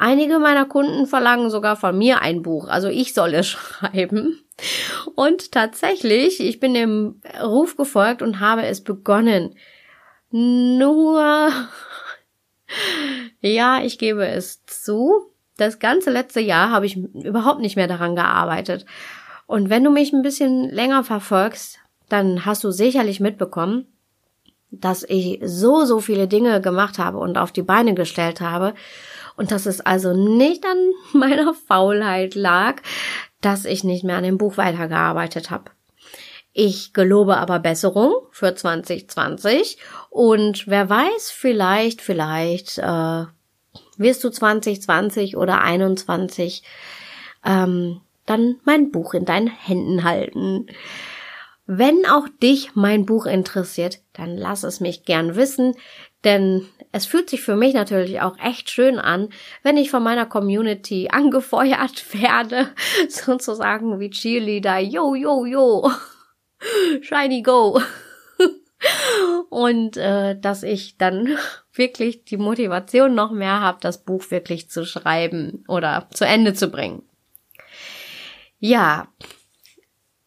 Einige 0.03 0.39
meiner 0.39 0.65
Kunden 0.65 1.05
verlangen 1.05 1.51
sogar 1.51 1.75
von 1.75 1.95
mir 1.95 2.23
ein 2.23 2.41
Buch, 2.41 2.67
also 2.67 2.87
ich 2.87 3.13
soll 3.13 3.35
es 3.35 3.45
schreiben. 3.49 4.43
Und 5.13 5.51
tatsächlich, 5.51 6.39
ich 6.39 6.59
bin 6.59 6.73
dem 6.73 7.21
Ruf 7.39 7.77
gefolgt 7.77 8.23
und 8.23 8.39
habe 8.39 8.63
es 8.65 8.83
begonnen. 8.83 9.53
Nur, 10.31 11.51
ja, 13.41 13.83
ich 13.83 13.99
gebe 13.99 14.25
es 14.25 14.65
zu, 14.65 15.31
das 15.57 15.77
ganze 15.77 16.09
letzte 16.09 16.39
Jahr 16.39 16.71
habe 16.71 16.87
ich 16.87 16.97
überhaupt 16.97 17.59
nicht 17.59 17.75
mehr 17.75 17.87
daran 17.87 18.15
gearbeitet. 18.15 18.87
Und 19.45 19.69
wenn 19.69 19.83
du 19.83 19.91
mich 19.91 20.13
ein 20.13 20.23
bisschen 20.23 20.67
länger 20.71 21.03
verfolgst, 21.03 21.77
dann 22.09 22.43
hast 22.43 22.63
du 22.63 22.71
sicherlich 22.71 23.19
mitbekommen, 23.19 23.85
dass 24.71 25.03
ich 25.03 25.39
so, 25.43 25.85
so 25.85 25.99
viele 25.99 26.27
Dinge 26.27 26.59
gemacht 26.59 26.97
habe 26.97 27.19
und 27.19 27.37
auf 27.37 27.51
die 27.51 27.61
Beine 27.61 27.93
gestellt 27.93 28.41
habe 28.41 28.73
und 29.41 29.49
dass 29.49 29.65
es 29.65 29.81
also 29.81 30.13
nicht 30.13 30.63
an 30.65 30.91
meiner 31.19 31.55
Faulheit 31.55 32.35
lag, 32.35 32.83
dass 33.41 33.65
ich 33.65 33.83
nicht 33.83 34.03
mehr 34.03 34.17
an 34.17 34.23
dem 34.23 34.37
Buch 34.37 34.57
weitergearbeitet 34.57 35.49
habe. 35.49 35.71
Ich 36.53 36.93
gelobe 36.93 37.37
aber 37.37 37.57
Besserung 37.57 38.13
für 38.29 38.53
2020 38.53 39.79
und 40.11 40.67
wer 40.67 40.87
weiß, 40.87 41.31
vielleicht, 41.31 42.01
vielleicht 42.01 42.77
äh, 42.77 43.25
wirst 43.97 44.23
du 44.23 44.29
2020 44.29 45.37
oder 45.37 45.61
21 45.61 46.61
ähm, 47.43 48.01
dann 48.27 48.57
mein 48.63 48.91
Buch 48.91 49.15
in 49.15 49.25
deinen 49.25 49.47
Händen 49.47 50.03
halten. 50.03 50.67
Wenn 51.65 52.05
auch 52.05 52.27
dich 52.43 52.75
mein 52.75 53.07
Buch 53.07 53.25
interessiert, 53.25 54.01
dann 54.13 54.37
lass 54.37 54.61
es 54.63 54.81
mich 54.81 55.03
gern 55.05 55.35
wissen, 55.35 55.73
denn 56.23 56.67
es 56.91 57.05
fühlt 57.05 57.29
sich 57.29 57.41
für 57.41 57.55
mich 57.55 57.73
natürlich 57.73 58.21
auch 58.21 58.37
echt 58.37 58.69
schön 58.69 58.99
an, 58.99 59.29
wenn 59.63 59.77
ich 59.77 59.89
von 59.89 60.03
meiner 60.03 60.25
Community 60.25 61.09
angefeuert 61.11 62.13
werde, 62.13 62.69
sozusagen 63.09 63.99
wie 63.99 64.09
Cheerleader, 64.09 64.79
yo, 64.79 65.15
yo, 65.15 65.45
yo, 65.45 65.91
shiny 67.01 67.41
go. 67.41 67.81
Und 69.49 69.95
äh, 69.97 70.39
dass 70.39 70.63
ich 70.63 70.97
dann 70.97 71.37
wirklich 71.73 72.25
die 72.25 72.37
Motivation 72.37 73.13
noch 73.13 73.31
mehr 73.31 73.61
habe, 73.61 73.77
das 73.79 74.03
Buch 74.03 74.31
wirklich 74.31 74.69
zu 74.69 74.85
schreiben 74.85 75.63
oder 75.67 76.07
zu 76.13 76.25
Ende 76.25 76.53
zu 76.53 76.69
bringen. 76.69 77.03
Ja, 78.59 79.07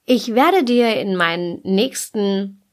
ich 0.07 0.35
werde 0.35 0.65
dir 0.65 0.97
in 1.01 1.17
meinen 1.17 1.61
nächsten 1.63 2.64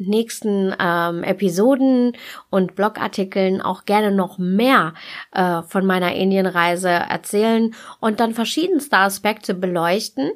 nächsten 0.00 0.74
ähm, 0.80 1.22
Episoden 1.22 2.16
und 2.50 2.74
Blogartikeln 2.74 3.60
auch 3.60 3.84
gerne 3.84 4.10
noch 4.10 4.38
mehr 4.38 4.94
äh, 5.32 5.62
von 5.62 5.86
meiner 5.86 6.14
Indienreise 6.14 6.88
erzählen 6.88 7.74
und 8.00 8.20
dann 8.20 8.34
verschiedenste 8.34 8.96
Aspekte 8.96 9.54
beleuchten. 9.54 10.30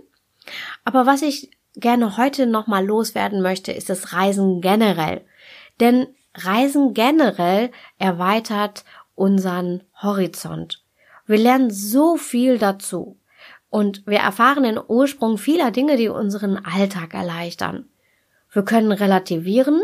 Aber 0.85 1.07
was 1.07 1.23
ich 1.23 1.51
gerne 1.77 2.17
heute 2.17 2.47
nochmal 2.47 2.85
loswerden 2.85 3.43
möchte, 3.43 3.73
ist 3.73 3.91
das 3.91 4.13
Reisen 4.13 4.61
generell. 4.61 5.23
Denn 5.81 6.07
Reisen 6.35 6.95
generell 6.95 7.71
erweitert 7.99 8.85
unseren 9.15 9.83
Horizont. 10.03 10.83
Wir 11.27 11.39
lernen 11.39 11.71
so 11.71 12.17
viel 12.17 12.59
dazu. 12.59 13.19
Und 13.71 14.07
wir 14.07 14.19
erfahren 14.19 14.63
den 14.63 14.79
Ursprung 14.87 15.37
vieler 15.37 15.71
Dinge, 15.73 15.97
die 15.97 16.09
unseren 16.09 16.59
Alltag 16.65 17.15
erleichtern. 17.15 17.89
Wir 18.55 18.63
können 18.63 18.93
relativieren, 18.93 19.83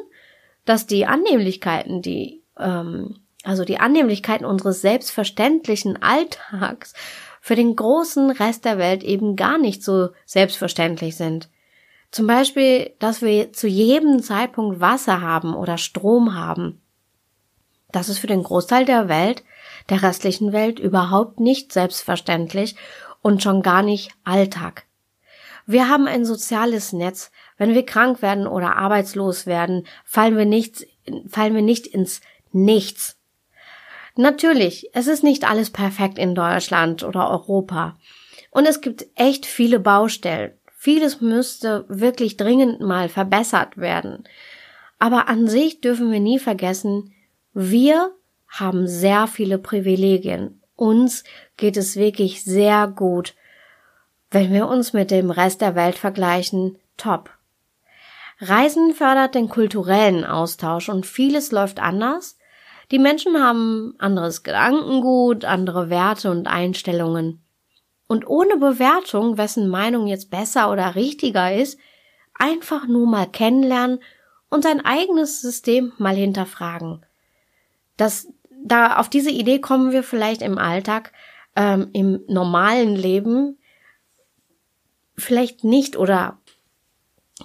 dass 0.65 0.87
die 0.87 1.05
Annehmlichkeiten, 1.05 2.03
die, 2.03 2.43
ähm, 2.59 3.17
also 3.43 3.65
die 3.65 3.79
Annehmlichkeiten 3.79 4.47
unseres 4.47 4.81
selbstverständlichen 4.81 6.01
Alltags 6.03 6.95
für 7.41 7.57
den 7.57 7.75
großen 7.75 8.31
Rest 8.31 8.65
der 8.65 8.79
Welt 8.79 9.03
eben 9.03 9.35
gar 9.35 9.59
nicht 9.59 9.83
so 9.83 10.11
selbstverständlich 10.25 11.17
sind. 11.17 11.49
Zum 12.13 12.27
Beispiel, 12.27 12.93
dass 13.01 13.23
wir 13.23 13.53
zu 13.53 13.67
jedem 13.67 14.23
Zeitpunkt 14.23 14.81
Wasser 14.81 15.21
haben 15.21 15.55
oder 15.55 15.77
Strom 15.77 16.35
haben. 16.35 16.81
Das 17.91 18.09
ist 18.09 18.19
für 18.19 18.27
den 18.29 18.45
Großteil 18.45 18.85
der 18.85 19.09
Welt, 19.09 19.43
der 19.89 20.03
restlichen 20.03 20.53
Welt 20.53 20.79
überhaupt 20.79 21.41
nicht 21.41 21.73
selbstverständlich 21.73 22.77
und 23.21 23.43
schon 23.43 23.63
gar 23.63 23.83
nicht 23.83 24.13
Alltag. 24.23 24.85
Wir 25.67 25.89
haben 25.89 26.07
ein 26.07 26.25
soziales 26.25 26.93
Netz, 26.93 27.31
wenn 27.61 27.75
wir 27.75 27.85
krank 27.85 28.23
werden 28.23 28.47
oder 28.47 28.79
arbeitslos 28.79 29.45
werden, 29.45 29.87
fallen 30.07 30.35
wir 30.35 30.47
nicht, 30.47 30.87
fallen 31.29 31.55
wir 31.55 31.61
nicht 31.61 31.87
ins 31.87 32.23
Nichts. 32.53 33.19
Natürlich, 34.17 34.89
es 34.95 35.07
ist 35.07 35.23
nicht 35.23 35.47
alles 35.47 35.69
perfekt 35.69 36.17
in 36.17 36.35
Deutschland 36.35 37.05
oder 37.05 37.29
Europa. 37.29 37.99
Und 38.51 38.67
es 38.67 38.81
gibt 38.81 39.09
echt 39.15 39.45
viele 39.45 39.79
Baustellen. 39.79 40.53
Vieles 40.75 41.21
müsste 41.21 41.85
wirklich 41.89 42.39
dringend 42.39 42.81
mal 42.81 43.11
verbessert 43.11 43.77
werden. 43.77 44.25
Aber 44.99 45.29
an 45.29 45.47
sich 45.47 45.83
dürfen 45.83 46.11
wir 46.11 46.21
nie 46.21 46.39
vergessen, 46.39 47.13
wir 47.53 48.11
haben 48.49 48.89
sehr 48.89 49.27
viele 49.27 49.59
Privilegien. 49.59 50.63
Uns 50.77 51.25
geht 51.59 51.77
es 51.77 51.97
wirklich 51.97 52.43
sehr 52.43 52.89
gut. 52.89 53.35
Wenn 54.31 54.51
wir 54.51 54.67
uns 54.67 54.95
mit 54.95 55.11
dem 55.11 55.31
Rest 55.31 55.61
der 55.61 55.75
Welt 55.75 55.99
vergleichen, 55.99 56.79
top. 56.97 57.29
Reisen 58.41 58.95
fördert 58.95 59.35
den 59.35 59.49
kulturellen 59.49 60.25
Austausch 60.25 60.89
und 60.89 61.05
vieles 61.05 61.53
läuft 61.53 61.81
anders. 61.81 62.39
Die 62.91 62.99
Menschen 62.99 63.43
haben 63.43 63.95
anderes 63.99 64.43
Gedankengut, 64.43 65.45
andere 65.45 65.91
Werte 65.91 66.31
und 66.31 66.49
Einstellungen. 66.49 67.43
Und 68.09 68.27
ohne 68.27 68.57
Bewertung, 68.57 69.39
wessen 69.39 69.69
Meinung 69.69 70.07
jetzt 70.07 70.31
besser 70.31 70.73
oder 70.73 70.97
richtiger 70.97 71.55
ist, 71.55 71.79
einfach 72.35 72.89
nur 72.89 73.07
mal 73.07 73.29
kennenlernen 73.29 74.01
und 74.49 74.65
sein 74.65 74.85
eigenes 74.85 75.41
System 75.41 75.93
mal 75.99 76.17
hinterfragen. 76.17 77.05
Das, 77.97 78.27
da 78.65 78.97
auf 78.97 79.09
diese 79.09 79.31
Idee 79.31 79.61
kommen 79.61 79.93
wir 79.93 80.03
vielleicht 80.03 80.43
im 80.43 80.59
Alltag, 80.59 81.13
ähm, 81.55 81.91
im 81.93 82.23
normalen 82.27 82.97
Leben 82.97 83.59
vielleicht 85.17 85.63
nicht 85.63 85.97
oder 85.97 86.39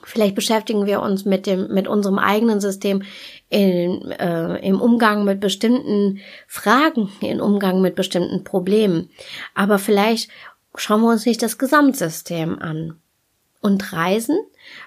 Vielleicht 0.04 0.36
beschäftigen 0.36 0.86
wir 0.86 1.02
uns 1.02 1.26
mit 1.26 1.46
dem, 1.46 1.74
mit 1.74 1.88
unserem 1.88 2.20
eigenen 2.20 2.60
System 2.60 3.04
in, 3.50 4.12
äh, 4.12 4.58
im 4.66 4.82
Umgang 4.82 5.24
mit 5.24 5.40
bestimmten 5.40 6.20
Fragen, 6.48 7.12
im 7.22 7.40
Umgang 7.40 7.82
mit 7.82 7.96
bestimmten 7.96 8.44
Problemen. 8.44 9.10
Aber 9.54 9.80
vielleicht 9.80 10.30
schauen 10.76 11.02
wir 11.02 11.10
uns 11.10 11.26
nicht 11.26 11.42
das 11.42 11.58
Gesamtsystem 11.58 12.60
an. 12.60 13.00
Und 13.62 13.94
Reisen 13.94 14.38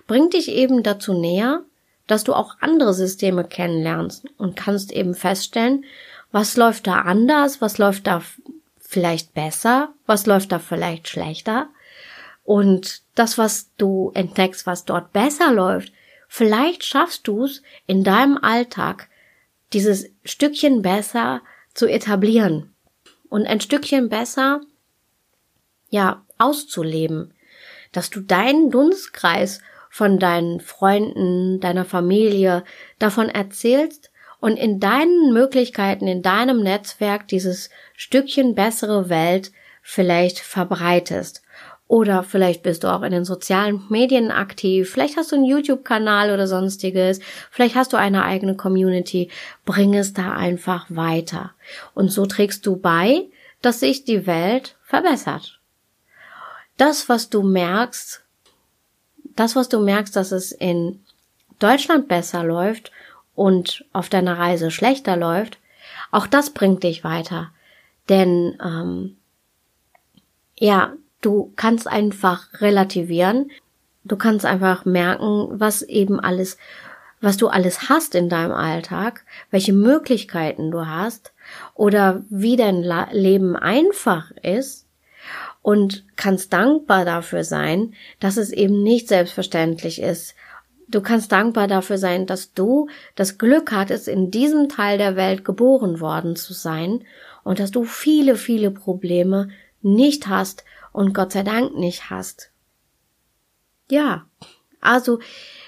bringt 0.07 0.35
dich 0.35 0.51
eben 0.51 0.83
dazu 0.83 1.13
näher, 1.13 1.63
dass 2.07 2.25
du 2.25 2.35
auch 2.35 2.57
andere 2.61 2.95
Systeme 2.95 3.45
kennenlernst 3.45 4.25
und 4.39 4.57
kannst 4.57 4.93
eben 4.93 5.15
feststellen, 5.15 5.85
was 6.33 6.57
läuft 6.57 6.87
da 6.87 7.01
anders, 7.01 7.61
was 7.61 7.79
läuft 7.79 8.07
da 8.07 8.23
vielleicht 8.79 9.35
besser, 9.35 9.91
was 10.07 10.27
läuft 10.27 10.53
da 10.53 10.59
vielleicht 10.59 11.09
schlechter. 11.09 11.69
Und 12.49 13.03
das, 13.15 13.37
was 13.37 13.75
du 13.77 14.11
entdeckst, 14.15 14.67
was 14.67 14.87
dort 14.87 15.13
besser 15.13 15.53
läuft, 15.53 15.93
vielleicht 16.29 16.83
schaffst 16.83 17.29
du 17.29 17.45
es 17.45 17.61
in 17.87 18.05
deinem 18.05 18.39
Alltag, 18.39 19.11
dieses 19.75 20.09
Stückchen 20.25 20.81
besser 20.81 21.43
zu 21.75 21.87
etablieren 21.87 22.75
und 23.29 23.47
ein 23.47 23.61
Stückchen 23.61 24.09
besser, 24.09 24.63
ja, 25.91 26.25
auszuleben, 26.39 27.35
dass 27.93 28.09
du 28.09 28.21
deinen 28.21 28.71
Dunstkreis 28.71 29.61
von 29.91 30.19
deinen 30.19 30.61
Freunden, 30.61 31.61
deiner 31.61 31.85
Familie 31.85 32.65
davon 32.99 33.29
erzählst 33.29 34.11
und 34.41 34.57
in 34.57 34.81
deinen 34.81 35.35
Möglichkeiten, 35.35 36.09
in 36.09 36.23
deinem 36.23 36.63
Netzwerk 36.63 37.29
dieses 37.29 37.69
Stückchen 37.95 38.55
bessere 38.55 39.11
Welt 39.11 39.53
vielleicht 39.83 40.39
verbreitest. 40.39 41.43
Oder 41.89 42.23
vielleicht 42.23 42.63
bist 42.63 42.85
du 42.85 42.89
auch 42.89 43.03
in 43.03 43.13
den 43.13 43.25
sozialen 43.25 43.83
Medien 43.89 44.31
aktiv. 44.31 44.91
Vielleicht 44.91 45.17
hast 45.17 45.33
du 45.33 45.37
einen 45.37 45.47
YouTube-Kanal 45.47 46.31
oder 46.31 46.47
sonstiges. 46.47 47.21
Vielleicht 47.51 47.75
hast 47.77 47.95
du 47.95 47.97
eine 47.97 48.25
eigene 48.25 48.57
Community. 48.57 49.31
Bring 49.65 49.95
es 49.95 50.13
da 50.13 50.35
einfach 50.35 50.87
weiter. 50.91 51.53
Und 51.95 52.13
so 52.13 52.27
trägst 52.27 52.67
du 52.67 52.77
bei, 52.77 53.25
dass 53.63 53.81
sich 53.81 54.05
die 54.05 54.27
Welt 54.27 54.77
verbessert. 54.83 55.61
Das, 56.77 57.09
was 57.09 57.31
du 57.31 57.43
merkst, 57.43 58.23
das, 59.35 59.57
was 59.57 59.71
du 59.71 59.81
merkst, 59.81 60.15
dass 60.15 60.31
es 60.31 60.53
in 60.53 61.01
Deutschland 61.59 62.07
besser 62.07 62.45
läuft 62.45 62.93
und 63.35 63.87
auf 63.95 64.11
deiner 64.11 64.39
Reise 64.39 64.71
schlechter 64.71 65.17
läuft, 65.17 65.59
auch 66.11 66.27
das 66.27 66.51
bringt 66.51 66.83
dich 66.83 67.03
weiter. 67.03 67.51
Denn 68.11 68.59
ähm, 68.63 69.17
ja, 70.59 70.93
Du 71.21 71.53
kannst 71.57 71.89
einfach 71.89 72.49
relativieren. 72.61 73.51
Du 74.05 74.17
kannst 74.17 74.47
einfach 74.47 74.85
merken, 74.85 75.49
was 75.51 75.83
eben 75.83 76.21
alles, 76.21 76.57
was 77.21 77.37
du 77.37 77.49
alles 77.49 77.89
hast 77.89 78.15
in 78.15 78.29
deinem 78.29 78.53
Alltag, 78.53 79.25
welche 79.51 79.73
Möglichkeiten 79.73 80.71
du 80.71 80.87
hast 80.87 81.33
oder 81.75 82.23
wie 82.31 82.57
dein 82.57 82.85
Leben 83.13 83.57
einfach 83.57 84.31
ist 84.43 84.87
und 85.63 86.05
kannst 86.17 86.53
dankbar 86.53 87.05
dafür 87.05 87.45
sein, 87.45 87.95
dass 88.21 88.37
es 88.37 88.53
eben 88.53 88.83
nicht 88.83 89.09
selbstverständlich 89.09 90.01
ist. 90.01 90.35
Du 90.87 91.03
kannst 91.03 91.33
dankbar 91.33 91.69
dafür 91.69 91.99
sein, 91.99 92.27
dass 92.27 92.55
du 92.55 92.89
das 93.15 93.37
Glück 93.37 93.73
hattest, 93.73 94.09
in 94.09 94.31
diesem 94.31 94.71
Teil 94.71 94.97
der 94.97 95.17
Welt 95.17 95.45
geboren 95.45 96.01
worden 96.01 96.37
zu 96.37 96.55
sein 96.55 97.05
und 97.45 97.59
dass 97.59 97.71
du 97.71 97.85
viele, 97.85 98.37
viele 98.37 98.71
Probleme 98.71 99.51
nicht 99.83 100.29
hast 100.29 100.65
und 100.99 101.15
Gott 101.15 101.31
sei 101.31 101.45
Dank 101.45 101.77
nicht 101.77 102.11
hast. 102.11 102.51
Ja, 103.89 104.27
also 104.81 105.21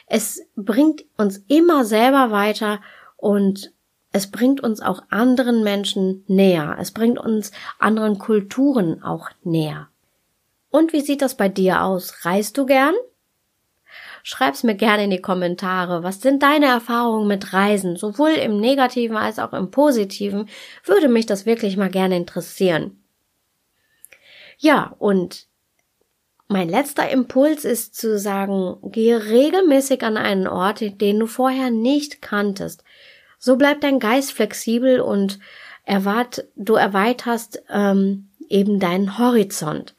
es 0.06 0.42
bringt 0.56 1.04
uns 1.16 1.44
immer 1.46 1.84
selber 1.84 2.32
weiter 2.32 2.80
und 3.16 3.72
es 4.10 4.32
bringt 4.32 4.60
uns 4.60 4.80
auch 4.80 5.04
anderen 5.08 5.62
Menschen 5.62 6.24
näher. 6.26 6.76
Es 6.80 6.90
bringt 6.90 7.20
uns 7.20 7.52
anderen 7.78 8.18
Kulturen 8.18 9.04
auch 9.04 9.30
näher. 9.44 9.86
Und 10.68 10.92
wie 10.92 11.00
sieht 11.00 11.22
das 11.22 11.36
bei 11.36 11.48
dir 11.48 11.84
aus? 11.84 12.24
Reist 12.24 12.58
du 12.58 12.66
gern? 12.66 12.94
Schreib's 14.24 14.64
mir 14.64 14.74
gerne 14.74 15.04
in 15.04 15.10
die 15.10 15.22
Kommentare. 15.22 16.02
Was 16.02 16.20
sind 16.20 16.42
deine 16.42 16.66
Erfahrungen 16.66 17.28
mit 17.28 17.52
Reisen? 17.52 17.94
Sowohl 17.94 18.30
im 18.30 18.58
Negativen 18.58 19.16
als 19.16 19.38
auch 19.38 19.52
im 19.52 19.70
Positiven 19.70 20.48
würde 20.84 21.06
mich 21.08 21.26
das 21.26 21.46
wirklich 21.46 21.76
mal 21.76 21.88
gerne 21.88 22.16
interessieren. 22.16 22.99
Ja, 24.62 24.94
und 24.98 25.46
mein 26.46 26.68
letzter 26.68 27.08
Impuls 27.08 27.64
ist 27.64 27.94
zu 27.94 28.18
sagen, 28.18 28.76
gehe 28.92 29.24
regelmäßig 29.24 30.02
an 30.02 30.18
einen 30.18 30.46
Ort, 30.46 31.00
den 31.00 31.18
du 31.18 31.26
vorher 31.26 31.70
nicht 31.70 32.20
kanntest. 32.20 32.84
So 33.38 33.56
bleibt 33.56 33.84
dein 33.84 33.98
Geist 33.98 34.32
flexibel 34.32 35.00
und 35.00 35.38
erwart, 35.84 36.44
du 36.56 36.74
erweiterst 36.74 37.62
ähm, 37.70 38.28
eben 38.50 38.80
deinen 38.80 39.16
Horizont. 39.16 39.96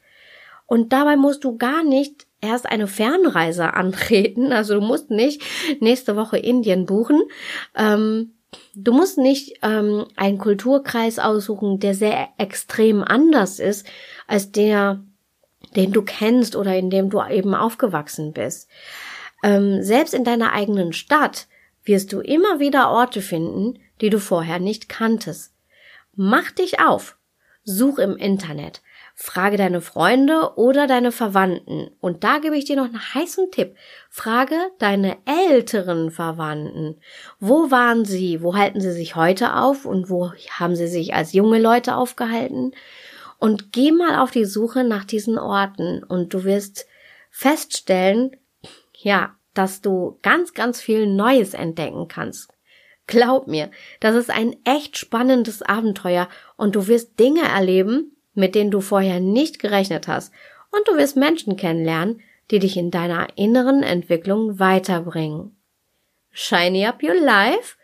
Und 0.66 0.92
dabei 0.92 1.16
musst 1.16 1.42
du 1.42 1.56
gar 1.58 1.82
nicht 1.82 2.28
erst 2.40 2.66
eine 2.66 2.86
Fernreise 2.86 3.74
antreten. 3.74 4.52
Also 4.52 4.74
du 4.74 4.80
musst 4.80 5.10
nicht 5.10 5.42
nächste 5.80 6.14
Woche 6.14 6.38
Indien 6.38 6.86
buchen. 6.86 7.20
Ähm, 7.74 8.34
du 8.74 8.92
musst 8.92 9.18
nicht 9.18 9.58
ähm, 9.62 10.06
einen 10.16 10.38
Kulturkreis 10.38 11.18
aussuchen, 11.18 11.80
der 11.80 11.94
sehr 11.94 12.28
extrem 12.38 13.02
anders 13.02 13.58
ist 13.58 13.86
als 14.26 14.52
der, 14.52 15.02
den 15.76 15.92
du 15.92 16.02
kennst 16.02 16.56
oder 16.56 16.76
in 16.76 16.90
dem 16.90 17.10
du 17.10 17.22
eben 17.22 17.54
aufgewachsen 17.54 18.32
bist. 18.32 18.68
Ähm, 19.42 19.82
selbst 19.82 20.14
in 20.14 20.24
deiner 20.24 20.52
eigenen 20.52 20.92
Stadt 20.92 21.46
wirst 21.84 22.12
du 22.12 22.20
immer 22.20 22.60
wieder 22.60 22.90
Orte 22.90 23.22
finden, 23.22 23.78
die 24.00 24.10
du 24.10 24.20
vorher 24.20 24.58
nicht 24.58 24.88
kanntest. 24.88 25.52
Mach 26.14 26.50
dich 26.50 26.80
auf. 26.80 27.16
Such 27.64 27.98
im 27.98 28.16
Internet. 28.16 28.82
Frage 29.14 29.56
deine 29.56 29.80
Freunde 29.80 30.54
oder 30.56 30.86
deine 30.86 31.12
Verwandten. 31.12 31.90
Und 32.00 32.24
da 32.24 32.38
gebe 32.38 32.56
ich 32.56 32.64
dir 32.64 32.76
noch 32.76 32.86
einen 32.86 33.14
heißen 33.14 33.50
Tipp. 33.50 33.76
Frage 34.10 34.56
deine 34.78 35.18
älteren 35.26 36.10
Verwandten. 36.10 37.00
Wo 37.38 37.70
waren 37.70 38.04
sie? 38.04 38.42
Wo 38.42 38.54
halten 38.54 38.80
sie 38.80 38.92
sich 38.92 39.14
heute 39.14 39.56
auf? 39.56 39.84
Und 39.84 40.10
wo 40.10 40.32
haben 40.50 40.76
sie 40.76 40.88
sich 40.88 41.14
als 41.14 41.32
junge 41.32 41.60
Leute 41.60 41.96
aufgehalten? 41.96 42.72
Und 43.38 43.72
geh 43.72 43.90
mal 43.90 44.18
auf 44.18 44.30
die 44.30 44.44
Suche 44.44 44.84
nach 44.84 45.04
diesen 45.04 45.38
Orten 45.38 46.04
und 46.04 46.32
du 46.32 46.44
wirst 46.44 46.86
feststellen, 47.30 48.36
ja, 48.94 49.34
dass 49.54 49.80
du 49.80 50.18
ganz, 50.22 50.54
ganz 50.54 50.80
viel 50.80 51.06
Neues 51.06 51.54
entdecken 51.54 52.08
kannst. 52.08 52.50
Glaub 53.06 53.48
mir, 53.48 53.70
das 54.00 54.14
ist 54.14 54.30
ein 54.30 54.56
echt 54.64 54.96
spannendes 54.96 55.60
Abenteuer 55.60 56.28
und 56.56 56.76
du 56.76 56.86
wirst 56.86 57.18
Dinge 57.18 57.42
erleben, 57.42 58.11
mit 58.34 58.54
denen 58.54 58.70
du 58.70 58.80
vorher 58.80 59.20
nicht 59.20 59.58
gerechnet 59.58 60.08
hast. 60.08 60.32
Und 60.70 60.88
du 60.88 60.96
wirst 60.96 61.16
Menschen 61.16 61.56
kennenlernen, 61.56 62.20
die 62.50 62.58
dich 62.58 62.76
in 62.76 62.90
deiner 62.90 63.28
inneren 63.36 63.82
Entwicklung 63.82 64.58
weiterbringen. 64.58 65.56
Shiny 66.30 66.86
up 66.86 67.02
your 67.02 67.14
life 67.14 67.76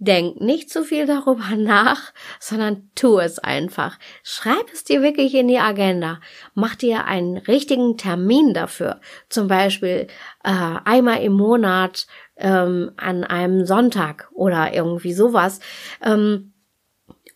Denk 0.00 0.40
nicht 0.40 0.70
zu 0.70 0.84
viel 0.84 1.06
darüber 1.06 1.50
nach, 1.56 2.12
sondern 2.38 2.90
tu 2.94 3.18
es 3.18 3.38
einfach. 3.38 3.98
Schreib 4.22 4.72
es 4.72 4.84
dir 4.84 5.02
wirklich 5.02 5.34
in 5.34 5.48
die 5.48 5.58
Agenda. 5.58 6.20
Mach 6.54 6.76
dir 6.76 7.06
einen 7.06 7.36
richtigen 7.36 7.96
Termin 7.96 8.54
dafür. 8.54 9.00
Zum 9.28 9.48
Beispiel 9.48 10.06
äh, 10.44 10.76
einmal 10.84 11.22
im 11.22 11.32
Monat 11.32 12.06
ähm, 12.36 12.92
an 12.96 13.24
einem 13.24 13.66
Sonntag 13.66 14.30
oder 14.32 14.72
irgendwie 14.72 15.12
sowas. 15.12 15.58
Ähm, 16.00 16.52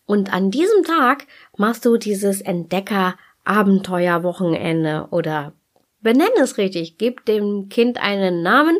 und 0.05 0.33
an 0.33 0.51
diesem 0.51 0.83
Tag 0.83 1.27
machst 1.57 1.85
du 1.85 1.97
dieses 1.97 2.41
Entdecker 2.41 3.15
Abenteuerwochenende 3.45 5.07
oder 5.11 5.53
benenne 6.01 6.39
es 6.41 6.57
richtig, 6.57 6.97
gib 6.97 7.25
dem 7.25 7.69
Kind 7.69 8.01
einen 8.01 8.41
Namen 8.41 8.77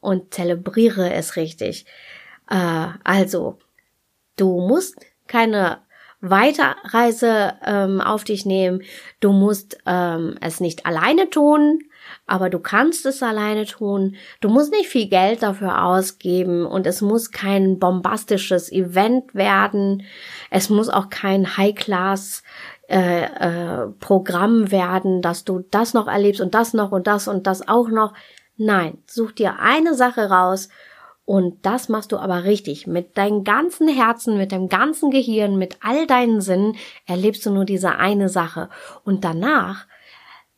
und 0.00 0.34
zelebriere 0.34 1.12
es 1.12 1.36
richtig. 1.36 1.86
Äh, 2.50 2.88
also, 3.02 3.58
du 4.36 4.60
musst 4.60 4.96
keine 5.26 5.78
Weiterreise 6.20 7.54
ähm, 7.64 8.00
auf 8.00 8.24
dich 8.24 8.46
nehmen. 8.46 8.82
Du 9.20 9.32
musst 9.32 9.78
ähm, 9.86 10.36
es 10.40 10.60
nicht 10.60 10.86
alleine 10.86 11.28
tun, 11.30 11.80
aber 12.26 12.48
du 12.48 12.58
kannst 12.58 13.04
es 13.06 13.22
alleine 13.22 13.66
tun. 13.66 14.16
Du 14.40 14.48
musst 14.48 14.72
nicht 14.72 14.88
viel 14.88 15.08
Geld 15.08 15.42
dafür 15.42 15.84
ausgeben 15.84 16.64
und 16.64 16.86
es 16.86 17.02
muss 17.02 17.30
kein 17.30 17.78
bombastisches 17.78 18.72
Event 18.72 19.34
werden. 19.34 20.04
Es 20.50 20.70
muss 20.70 20.88
auch 20.88 21.10
kein 21.10 21.56
High-Class 21.56 22.42
äh, 22.88 23.24
äh, 23.24 23.88
Programm 24.00 24.70
werden, 24.70 25.20
dass 25.22 25.44
du 25.44 25.64
das 25.70 25.94
noch 25.94 26.06
erlebst 26.06 26.40
und 26.40 26.54
das 26.54 26.72
noch 26.72 26.92
und 26.92 27.06
das 27.06 27.28
und 27.28 27.46
das 27.46 27.66
auch 27.68 27.88
noch. 27.88 28.14
Nein, 28.56 28.98
such 29.06 29.32
dir 29.32 29.58
eine 29.58 29.94
Sache 29.94 30.30
raus 30.30 30.68
und 31.26 31.64
das 31.64 31.88
machst 31.88 32.12
du 32.12 32.18
aber 32.18 32.44
richtig. 32.44 32.86
Mit 32.86 33.16
deinem 33.16 33.44
ganzen 33.44 33.88
Herzen, 33.88 34.36
mit 34.36 34.52
deinem 34.52 34.68
ganzen 34.68 35.10
Gehirn, 35.10 35.56
mit 35.56 35.78
all 35.82 36.06
deinen 36.06 36.40
Sinnen 36.40 36.76
erlebst 37.06 37.44
du 37.46 37.50
nur 37.50 37.64
diese 37.64 37.96
eine 37.96 38.28
Sache. 38.28 38.68
Und 39.04 39.24
danach 39.24 39.86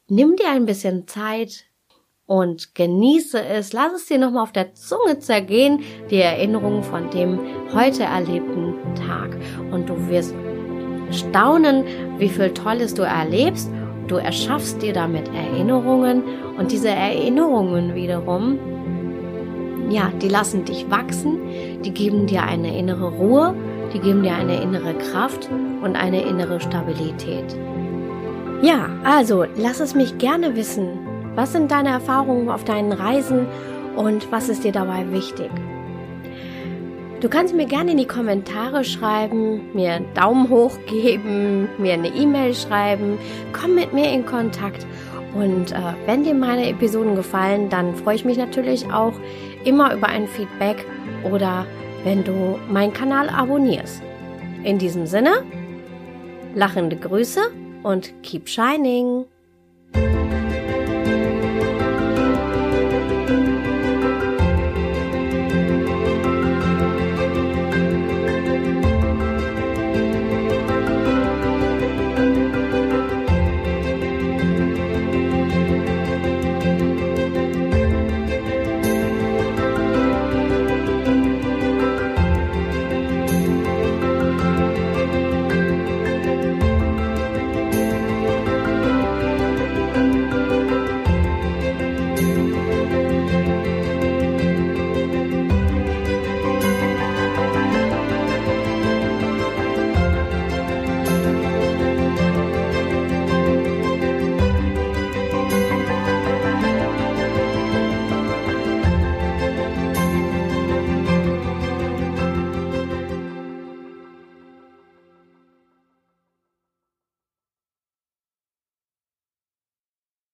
nimm 0.09 0.37
dir 0.37 0.51
ein 0.51 0.67
bisschen 0.67 1.07
Zeit 1.07 1.65
und 2.27 2.75
genieße 2.75 3.43
es. 3.45 3.73
Lass 3.73 3.93
es 3.95 4.07
dir 4.07 4.19
nochmal 4.19 4.43
auf 4.43 4.53
der 4.53 4.75
Zunge 4.75 5.19
zergehen, 5.19 5.83
die 6.11 6.21
Erinnerung 6.21 6.83
von 6.83 7.11
dem 7.11 7.39
heute 7.73 8.05
erlebten 8.05 8.75
Tag. 8.95 9.37
Und 9.71 9.89
du 9.89 10.09
wirst 10.09 10.35
staunen, 11.11 11.85
wie 12.19 12.29
viel 12.29 12.53
Tolles 12.53 12.95
du 12.95 13.03
erlebst. 13.03 13.71
Du 14.09 14.17
erschaffst 14.17 14.83
dir 14.83 14.93
damit 14.93 15.29
Erinnerungen 15.29 16.23
und 16.57 16.71
diese 16.71 16.91
Erinnerungen 16.91 17.95
wiederum 17.95 18.59
ja, 19.89 20.11
die 20.21 20.29
lassen 20.29 20.65
dich 20.65 20.91
wachsen, 20.91 21.39
die 21.83 21.93
geben 21.93 22.27
dir 22.27 22.43
eine 22.43 22.77
innere 22.77 23.09
Ruhe, 23.09 23.55
die 23.93 24.01
geben 24.01 24.23
dir 24.25 24.35
eine 24.35 24.61
innere 24.61 24.95
Kraft 24.95 25.49
und 25.83 25.95
eine 25.95 26.23
innere 26.23 26.61
Stabilität. 26.61 27.57
Ja, 28.63 28.89
also 29.05 29.45
lass 29.57 29.81
es 29.81 29.95
mich 29.95 30.17
gerne 30.17 30.57
wissen. 30.57 30.99
Was 31.35 31.53
sind 31.53 31.71
deine 31.71 31.91
Erfahrungen 31.91 32.49
auf 32.49 32.65
deinen 32.65 32.93
Reisen 32.93 33.47
und 33.97 34.33
was 34.33 34.49
ist 34.49 34.65
dir 34.65 34.73
dabei 34.73 35.05
wichtig? 35.13 35.51
Du 37.21 37.29
kannst 37.29 37.55
mir 37.55 37.67
gerne 37.67 37.91
in 37.91 37.99
die 37.99 38.07
Kommentare 38.07 38.83
schreiben, 38.83 39.61
mir 39.75 39.93
einen 39.93 40.15
Daumen 40.15 40.49
hoch 40.49 40.79
geben, 40.87 41.69
mir 41.77 41.93
eine 41.93 42.09
E-Mail 42.09 42.55
schreiben, 42.55 43.19
komm 43.53 43.75
mit 43.75 43.93
mir 43.93 44.11
in 44.11 44.25
Kontakt. 44.25 44.87
Und 45.35 45.73
äh, 45.73 45.77
wenn 46.07 46.25
dir 46.25 46.35
meine 46.35 46.67
Episoden 46.69 47.15
gefallen, 47.15 47.69
dann 47.69 47.95
freue 47.95 48.15
ich 48.15 48.25
mich 48.25 48.39
natürlich 48.39 48.91
auch 48.91 49.15
immer 49.65 49.93
über 49.93 50.09
ein 50.09 50.27
Feedback 50.27 50.87
oder 51.31 51.67
wenn 52.05 52.25
du 52.25 52.59
meinen 52.71 52.95
Kanal 52.95 53.29
abonnierst. 53.29 54.01
In 54.65 54.79
diesem 54.79 55.07
Sinne, 55.07 55.43
lachende 56.55 56.97
Grüße 56.97 57.51
und 57.87 58.13
keep 58.23 58.49
shining! 58.49 59.27